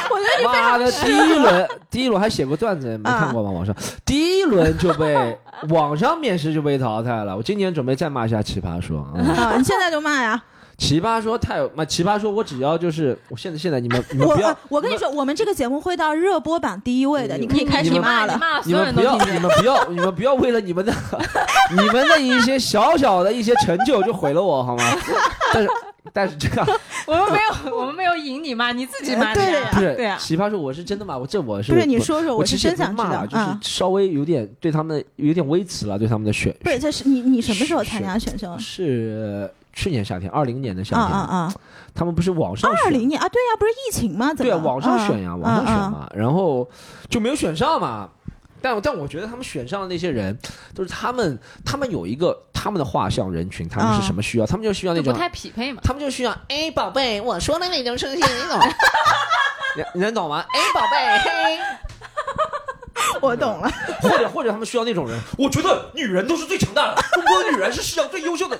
[0.09, 3.51] 我觉得你被妈的，第一轮第一轮还写过段子，没啊看过吗？
[3.51, 5.37] 网上 第一轮就被
[5.69, 7.37] 网上面试就被淘汰了。
[7.37, 9.07] 我今年准备再骂一下奇葩说。
[9.15, 10.43] 嗯啊，你现在就骂呀！
[10.81, 18.33] 奇葩说太嘛，奇葩说我只要就是，我现在现在你们 你们我不要呃，我跟你说，我们这个节目会到热播榜第一位的，你你可以开始骂了。
[18.33, 19.39] 你骂所有人们不要你。
[19.39, 20.91] 们不要你们不要为了你们的
[21.71, 24.83] 你们的一些小小的一些成就就毁了我好吗？
[25.53, 25.69] 但是
[26.11, 26.67] 但是这样
[27.05, 27.37] 我们没
[27.69, 29.51] 有，我们没有引你骂，你自己骂的呀。
[29.51, 30.17] 对呀不是对呀。
[30.19, 33.59] 奇葩说我是真的骂我这我是不是你说说，我其实也真想骂了，就是啊。
[33.61, 38.57] 稍微有点对他们有点微词了，对他们的选不是，这是你你什么时候参加选秀？
[38.57, 41.53] 是去年夏天，二零年的夏啊天，啊啊！
[41.93, 44.33] 他们不是网上选二零年啊，对呀，不是疫情吗？
[44.33, 45.75] 怎么对啊，网上选呀，嗯网上选。
[45.75, 46.69] 嘛，然后
[47.09, 48.09] 就没有选上嘛。
[48.63, 50.37] 但但我觉得他们选上的那些人，
[50.75, 54.45] 都是他们他们有一个他们的画像人群，他们是什么需要？
[54.45, 55.81] 他们就需要那种，不太匹配嘛。
[55.83, 58.59] 他们就需要哎，宝贝，我说的那种声线，你懂？
[59.77, 60.45] 你你能懂吗？
[60.49, 61.59] 哎，宝贝，嘿。
[63.19, 63.71] 我懂了。
[64.01, 68.59] 或者或者他们需要那种人，我觉得女人都是最强大的，中国的女人是世界上最优秀的。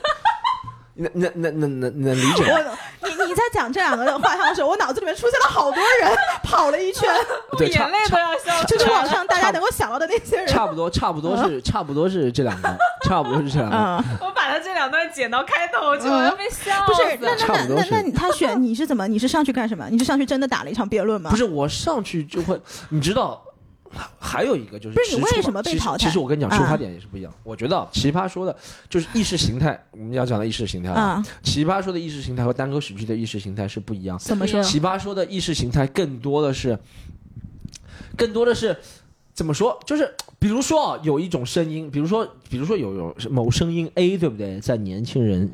[0.96, 2.72] 能能能能能能理解吗？
[3.02, 3.08] 我。
[3.08, 6.12] 你你在讲这两个画像的时候，我脑子里面出现了好多人，
[6.44, 7.10] 跑了一圈，
[7.52, 10.48] 我，眼泪都要笑出就是来网上大家能够想到的那些人。
[10.48, 13.78] 差不多差不多是差不多是这两个，差不多是这两个。
[13.78, 19.08] 嗯，我把他这两段剪到开头去，我要被笑不是，那那那那那你他选你是怎么？
[19.08, 19.88] 你是上去干什么？
[19.89, 21.30] 你是上去真的打了一场辩论吗？
[21.30, 23.42] 不是我上去就会，你知道，
[24.20, 27.34] 还有一个就是，不是你为什么被其实淘汰其实我跟你讲，啊出发点也是不一样。
[27.44, 28.56] 我觉得奇葩说的，
[28.89, 31.02] 就是意识形态，我们要讲的意识形态啊。
[31.02, 34.18] 啊，奇葩说的意识形态和单口喜剧的意识形态是不一样。
[34.20, 34.62] 怎么说？
[34.64, 36.78] 奇葩说的意识形态更多的是，
[38.16, 38.78] 更多的是。
[39.34, 39.80] 怎么说？
[39.86, 44.60] 就是比如说啊，有一种声音，比如说，比如说有有某声音 A，对不对？
[44.60, 45.50] 在年轻人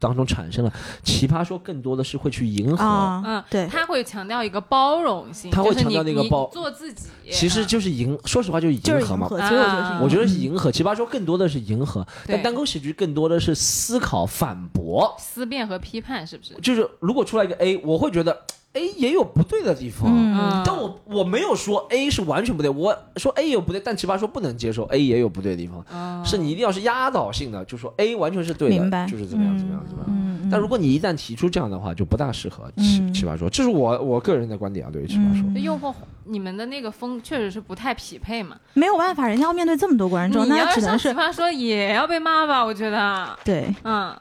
[0.00, 0.72] 当中产生了。
[1.04, 9.28] 奇葩说更多的是会去迎合，啊，嗯，对，他会强调一个包容性，他会强调那个包做自己，其实就是迎，说实话就是迎合嘛。
[9.28, 9.50] 就是迎合。
[9.50, 15.14] 其实我觉得是迎合，我觉得是迎合，奇葩说更多的是迎合，但单口喜剧更多的是思考、反驳。
[15.18, 16.54] 思辨和批判是不是？
[16.62, 18.40] 就是如果出来一个 A，我会觉得
[18.74, 20.62] A 也有不对的地方，嗯。
[20.64, 29.04] 但我我没有说 A 是完全不对，我说 A 有不对，但奇葩说不能接受 A 也有不对的地方，嗯是你一定要是压倒性的，就说 A 完全是对明白。
[29.04, 30.06] 的，就是怎么样怎么样怎么样。
[30.08, 32.84] 嗯，但如果你一旦提出这样的话，就不大适合嗯。
[33.12, 35.42] 奇奇葩说，这是我我个人的观点啊，对于奇葩说。
[35.48, 35.60] 嗯。
[35.60, 35.92] 诱惑
[36.24, 38.56] 你们的那个风确实是不太匹配嘛。
[38.74, 42.64] 没有办法，人家要面对这么多观众，那只能是上奇葩说也要被骂吧？
[42.64, 44.14] 我觉得，对，嗯，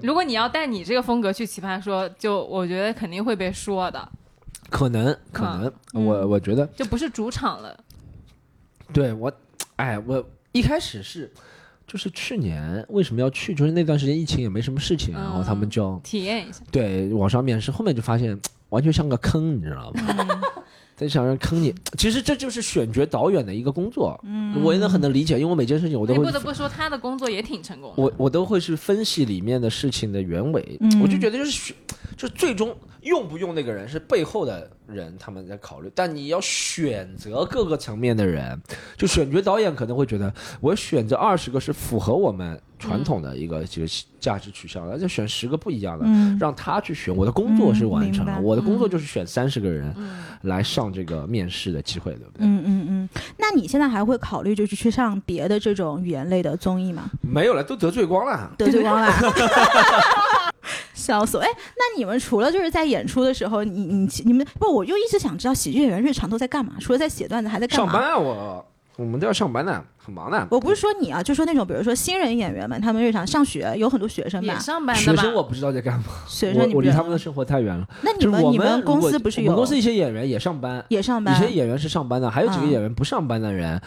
[0.00, 4.08] 如果你要带你这个风格去奇葩说，就我觉得肯定会被说的，
[4.70, 7.76] 可能可能，嗯我我觉得就不是主场了。
[8.92, 9.32] 对我，
[9.76, 11.32] 哎，我一开始是，
[11.86, 13.54] 就是去年为什么要去？
[13.54, 20.40] 就是那段时间疫情也没什么事情，然后他们就体验一下，对网上面试，后面就发现完全像个坑，你知道吗？
[20.94, 24.62] 在想让坑你，其实这就是选角导演的一个工作，嗯。
[24.62, 28.02] 我也能很能理解，因为我每件事情我都会不得不说他的工作也挺成功的。
[28.02, 31.00] 我我都会去分析里面的事情的原委，嗯。
[31.00, 31.74] 我就觉得就是选，
[32.16, 38.60] 就最终用不用那个人是背后的人他们在考虑，但你要选择各个层面的人，
[38.96, 43.86] 就选角导演可能会觉得我选择二十个是符合我们传统的一个这个
[44.20, 47.14] 价值取向的，就选十个不一样的，嗯让他去选。
[47.14, 49.94] 我的工作是完成了，嗯我的工作就是选三十个人
[50.42, 52.46] 来上这个面试的机会，对不对？
[52.46, 53.08] 嗯嗯嗯。
[53.36, 57.10] 那你现在还会考虑就是去上别的这种语言类的综艺吗？
[57.20, 58.52] 没有了，都得罪光了。
[58.58, 59.12] 得罪光了。
[61.02, 61.42] 笑死我！
[61.42, 66.74] 哎，那你们除了就是在演出的时候，你你你们不，我就一直想知道喜剧演员日常都在干嘛？
[66.80, 67.92] 除了在写段子，还在干嘛？
[67.92, 68.64] 上班啊，我
[68.96, 70.46] 我们都要上班的，很忙的。
[70.50, 74.58] 我不是说你啊，就说那种比如说新人演员们，他们日常上学有很多学生也吧？
[74.58, 75.22] 上班的吧？
[75.22, 77.86] 学生我不知道在干嘛，学生你我我离他们的生活太远了。
[78.02, 81.34] 那你们你们公司不是有我们公司一些演员也上班，也上班？
[81.34, 83.80] 有些演员是上班的，还有几个嗯演员不上班的人，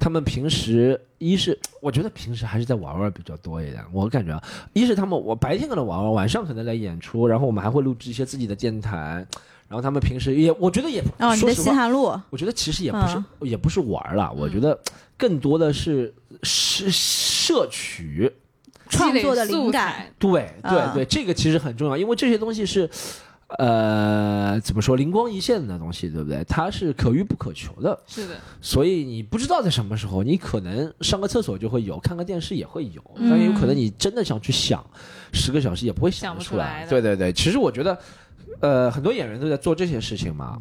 [0.00, 4.42] 他们平时一是我觉得平时还是在玩玩比较多一点，我感觉啊，
[4.72, 9.24] 一是他们我白天可能玩玩，晚上可能来演出，然后我们还会录制一些自己的电台，
[9.68, 13.24] 然后他们平时也我觉得也哦，你的西涵路，我觉得其实也不是、嗯。
[13.48, 14.76] 也不是玩了，我觉得
[15.16, 18.32] 更多的是是摄取。
[18.92, 20.92] 创作的灵感，对对嗯。
[20.94, 22.90] 对，这个其实很重要，因为这些东西是，
[23.58, 26.44] 呃，怎么说，灵光一现的东西，对不对？
[26.44, 34.84] 它是可遇不可求的，是的，所以你不知道在什么时候，你可能上个厕所就会有，看个电视也会有，嗯但有可能你真的想去想，
[35.32, 36.84] 十个小时也不会想得出来。
[36.84, 37.98] 不出来对对对，其实我觉得，
[38.60, 40.56] 呃，很多演员都在做这些事情嘛，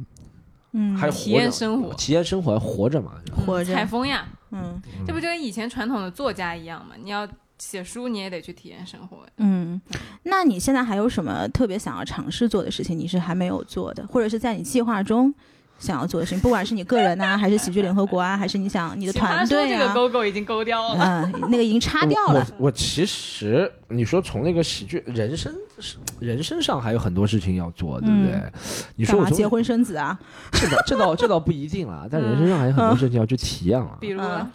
[0.72, 3.14] 嗯，还有体验生活体验生活还，活着嘛。
[3.46, 6.96] 活着采风呀，嗯这不就跟以前传统的作家一样嘛？
[7.02, 7.28] 你要
[7.60, 9.18] 写书，你也得去体验生活。
[9.38, 9.80] 嗯，
[10.24, 12.98] 那你现在还有什么特别想要尝试做的事情？
[12.98, 15.34] 你是还没有做的，或者是在你计划中
[15.78, 16.42] 想要做的事情？
[16.42, 21.30] 不管是你个人呐、还是喜剧联合国啊，还是你想你的团队啊这个啊，勾勾已经勾掉了。
[21.34, 22.46] 嗯，那个已经擦掉了。
[22.58, 25.54] 我我其实你说从那个喜剧人生
[26.20, 28.42] 人生上还有很多事情要做，对不对？
[28.96, 30.18] 你说结婚生子啊？
[30.54, 33.98] 这倒这倒这倒不一定了，但人生上还有很多事情要去体验了。
[34.00, 34.52] 比如，啊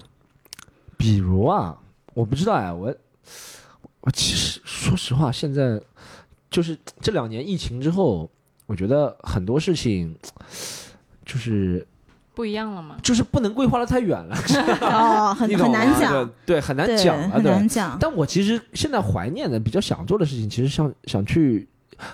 [0.97, 1.77] 比如啊，
[2.15, 2.95] 我不知道哎，我
[4.01, 5.81] 我其实说实话，现在
[6.51, 8.31] 就是这两年疫情之后，
[8.67, 10.17] 我觉得很多事情
[11.25, 11.87] 就是
[12.35, 12.97] 不一样了嘛？
[13.03, 14.37] 就是不能规划的太远了
[14.81, 17.43] 哦，很你很难讲，对，很难，讲啊，很。
[17.43, 17.97] 难讲。
[18.01, 21.69] 但我其实现在怀念的、比较想做的事情，其实想想去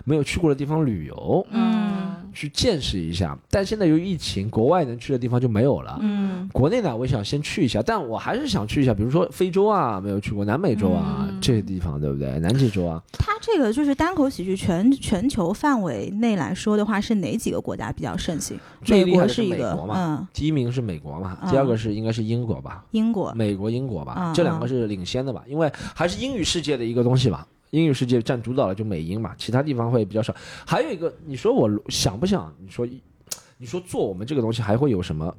[0.04, 1.89] 没有去过的地方旅游，嗯
[2.32, 3.36] 去见识一下。
[3.50, 5.98] 但现在由于疫情，国外能去的地方就没有了。
[6.00, 12.38] 嗯国内呢，我想先去一下，但我还是想去一下，比如说非洲啊，没有去过南美洲啊、嗯这些地方，对不对？
[12.40, 18.56] 南极洲啊，它这个就是单口喜剧全全球范围内来说的话，是哪几个国家比较盛行？
[18.56, 27.46] 美最厉害的是一个美国，嘛，嗯，第一名是美国嘛，嗯第二个是应该是英国吧，英国，美国、英国吧，嗯这两个是领先的吧，因为还是英语世界的一个东西吧。
[27.70, 30.34] 英语世界占主导了，就美英嘛，其他地方会比较少。
[30.66, 32.52] 还有一个，你说我想不想？
[32.58, 32.86] 你说，
[33.58, 35.34] 你说做我们这个东西还会有什么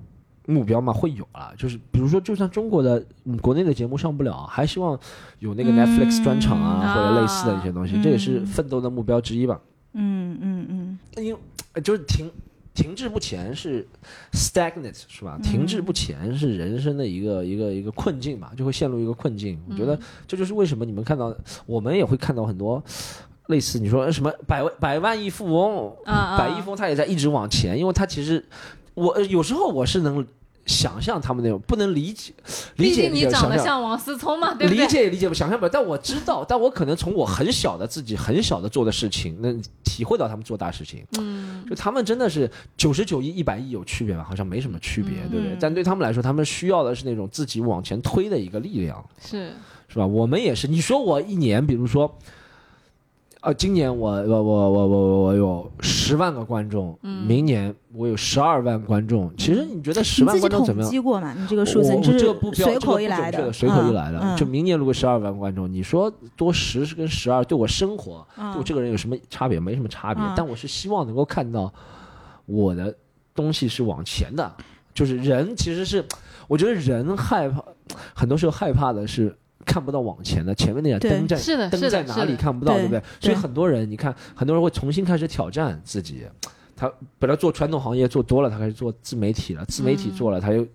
[0.47, 0.93] 目标吗？
[0.93, 4.99] 会有啊， 就是比如说，就算中国的、嗯、国内的节目上不了，还希望
[5.39, 9.59] 有那个嗯 Netflix 专场啊，啊或者类似的一些东西，嗯这也是奋斗的目标之一吧。
[9.93, 11.39] 嗯嗯嗯因为
[11.73, 12.31] 呃就是停
[12.73, 13.85] 停滞不前是
[14.31, 15.37] stagnant 是吧？
[15.43, 19.59] 停滞不前是人生的一个一个一个困境嘛，就会陷入一个困境。
[19.69, 22.81] 我觉得这就是为什么你们看到，我们也会看到很多
[23.47, 28.43] 类似你说什么百万百万亿富翁，百亿富翁他也在一直往前，因为他其实
[28.93, 30.25] 我呃有时候我是能
[30.65, 32.33] 想象他们那种不能理解
[32.75, 33.49] 理毕解竟你长。
[33.49, 34.87] 得像王思聪嘛，对不对理？
[34.89, 41.05] 解也理解不，想象不了，但我知道，但我可能从我很小的自己很小的做的事情，能体会到他们做大事情。
[41.19, 44.23] 嗯，就他们真的是九十九亿、一百亿有区别吗？
[44.27, 45.57] 好像没什么区别，对不对嗯？
[45.59, 49.51] 但对他们来说，他们需要的是那种自己往前推的一个力量，是，
[49.87, 50.05] 是吧？
[50.05, 52.17] 我们也是，你说我一年，比如说，
[53.41, 59.33] 呃，今年我我我我我我有十万个观众，嗯明年我有十二万观众。
[59.35, 60.91] 其实你觉得十万观众怎么样？
[60.91, 61.33] 计过吗？
[61.35, 64.19] 你这个数字，我你这是我这个不标随口这个不一来的，随口一来的。
[64.21, 69.59] 嗯就明年如果十二万观众，你说多十跟十二对我生活，嗯对我这个人有什么差别？
[69.59, 70.23] 没什么差别。
[70.23, 71.73] 嗯但我是希望能够看到
[72.45, 72.95] 我的
[73.33, 74.53] 东西是往前的，
[74.93, 76.05] 就是人其实是，
[76.47, 77.63] 我觉得人害怕，
[78.13, 79.35] 很多时候害怕的是
[79.65, 83.03] 看不到往前的，前面那盏灯在是的，灯，在哪里，看不到，对对不对？
[83.19, 86.25] 所以很多人，你看，很多人会重新开始挑战自己。
[86.75, 89.63] 他本来做传统行业做多了，他开始做自媒体了。
[89.65, 90.65] 自媒体嗯做了，他又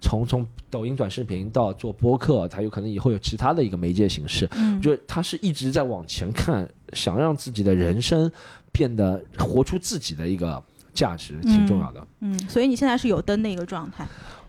[0.00, 4.48] 从从抖音短视频到做播客，他有可能以后有其他的一个媒介形式。
[4.56, 8.28] 嗯，就是他是一直在往前看，想让自己的人生
[8.72, 10.60] 变得活出自己的一个
[10.92, 12.04] 价值，挺重要的。
[12.20, 14.04] 嗯，所以你现在是有灯的一个状态，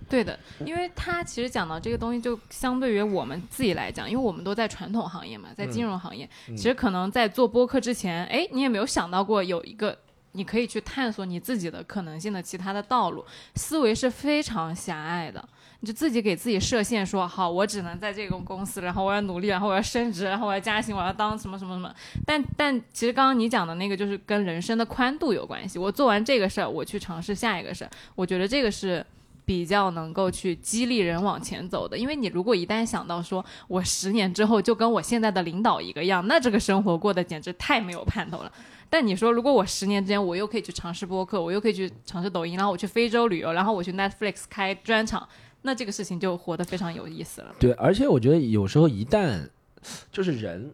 [0.08, 9.98] 对的，因为他其实讲到这个东西，就相对于我们自己来讲，因为我们都在传统行业嘛，在金融行业，嗯其实可能在做播客之前，哎，你也没有想到过有一个
[10.34, 13.26] 你可以去探索你自己的可能性的其他的道路，
[13.56, 15.48] 思维是非常狭隘的。
[15.82, 21.94] 你就自己给自己设限说，好，我只能在这个公司，然后我要努力，然后我要升职，然后我要加薪，我要当什么什么什么。
[22.26, 25.78] 但但其实刚刚你讲的那个，就是跟人生的宽度有关系。
[25.78, 29.06] 我做完这个事儿，我去尝试下一个事儿，我觉得这个是
[29.46, 31.98] 比较能够去激励人往前走的。
[31.98, 38.52] 因为你如果一旦想到说我十年之后就跟我现在的领导一个样，那这个生活过得简直太没有盼头了。
[38.90, 45.28] 但你说，如果我十年之间我又可以去尝试播客，我又可以去尝试抖音，然后我去非洲旅游，然后我去 Netflix 开专场，
[45.62, 47.56] 那这个事情就活得非常有意思了。
[47.60, 49.50] 对，而且我觉得有时候一旦
[50.12, 50.74] 就是人。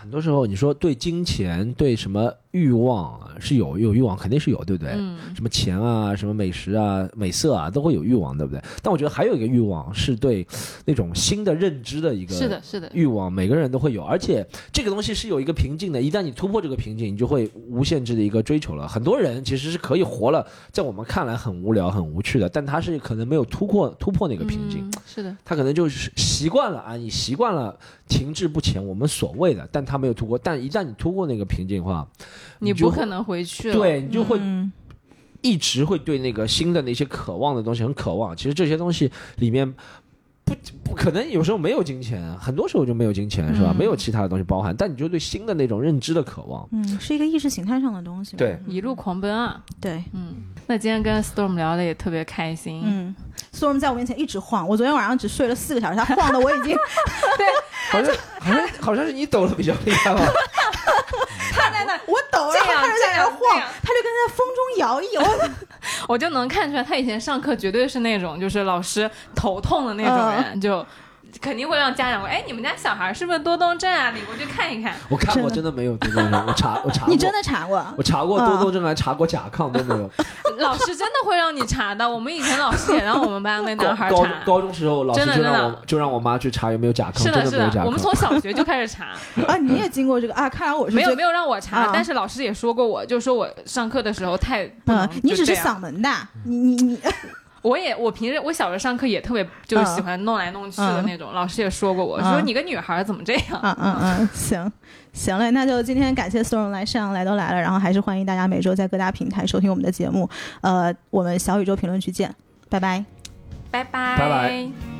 [0.00, 4.92] 很多时候，你说对金钱、对什么欲望啊是有有欲望，肯定是有，对不对？
[4.96, 8.62] 嗯，什么钱啊、什么美食啊、美色啊，都会有欲望，对不对？
[8.82, 10.46] 但我觉得还有一个欲望是对
[10.84, 18.86] 那种新的认知的一个是的，是的，欲望，每个人都会有，而且这个东西是有一个瓶颈的，一旦你突破这个瓶颈，你就会无限制的一个追求了。
[18.88, 27.78] 很多人其实是可以活了，在我们看来很无聊、很无趣的，但他是可能没有突破突破那个瓶颈，嗯、是的，他可能就是习惯了啊，你，习惯了
[28.08, 30.36] 停滞不前，我们所谓的，但他没有突破。
[30.36, 32.06] 但一旦你突破那个瓶颈的话，
[32.58, 33.74] 你不可能回去了。
[33.74, 34.70] 对你就会嗯
[35.42, 38.36] 一直会对那个新的那些渴望的东西很渴望。
[38.36, 39.72] 其实这些东西里面
[40.44, 43.70] 不不可能有时候没有金钱，很多时候就没有金钱，是吧？
[43.70, 46.68] 嗯没有其他的东西包含，但你就对新的那种认知的渴望。
[46.72, 48.38] 嗯，是一个意识形态上的东西嘛。
[48.38, 49.62] 对一路狂奔啊！
[49.80, 50.34] 对，嗯，
[50.66, 52.82] 那今天跟 Storm 聊的也特别开心。
[52.84, 53.14] 嗯
[53.54, 56.76] ，Storm 在我面前一直晃，我昨天晚上只睡了四个小时，他晃的我已经
[57.38, 57.46] 对
[57.90, 60.20] 好像好像好像是你抖的比较厉害吧？
[61.52, 65.22] 他在那，我抖，然后他就在那晃，他就跟在风中摇一摇。
[66.08, 70.84] 我就能看出来，他以前上课绝对是那种就是老师头痛的那种人，就
[71.40, 74.10] 肯定会让家长问，哎，你们家小孩是不是多动症啊？
[74.14, 74.94] 你过去看一看。
[75.08, 77.84] 我看过，真的没有多动症，我查我查过， 你真的查过？
[77.96, 80.10] 我查过多动症，还查过甲亢都没有。
[80.58, 84.44] 老师真的会让你查的，我们以前老师也让我们班那高高男孩查。
[84.44, 88.00] 高中时候，老师就让真的真的我就让我妈去查有没有甲亢，是的，是真没有甲的，我们。
[88.00, 89.12] 从小学就开始查，
[89.46, 90.48] 啊，你也经过这个啊？
[90.48, 96.98] 看来我是没有没有让我查，啊但是老师也说过我，就说我上课的时候太嗯，你只是嗓门大，你你你，
[97.62, 103.60] 我也我平时我小时候上课也特别就是喜欢弄来弄去的那种，老师也说过我嗯说你个女孩怎么这样？
[103.62, 104.72] 嗯嗯嗯，行
[105.12, 110.28] 行嘞，那就今天感谢 Storm 来上来都来了，然后还是欢迎大家每周在各大平台收听我们的节目，
[110.62, 112.34] 呃，我们小宇宙评论区见，
[112.68, 113.04] 拜拜。
[113.70, 114.99] 拜拜拜拜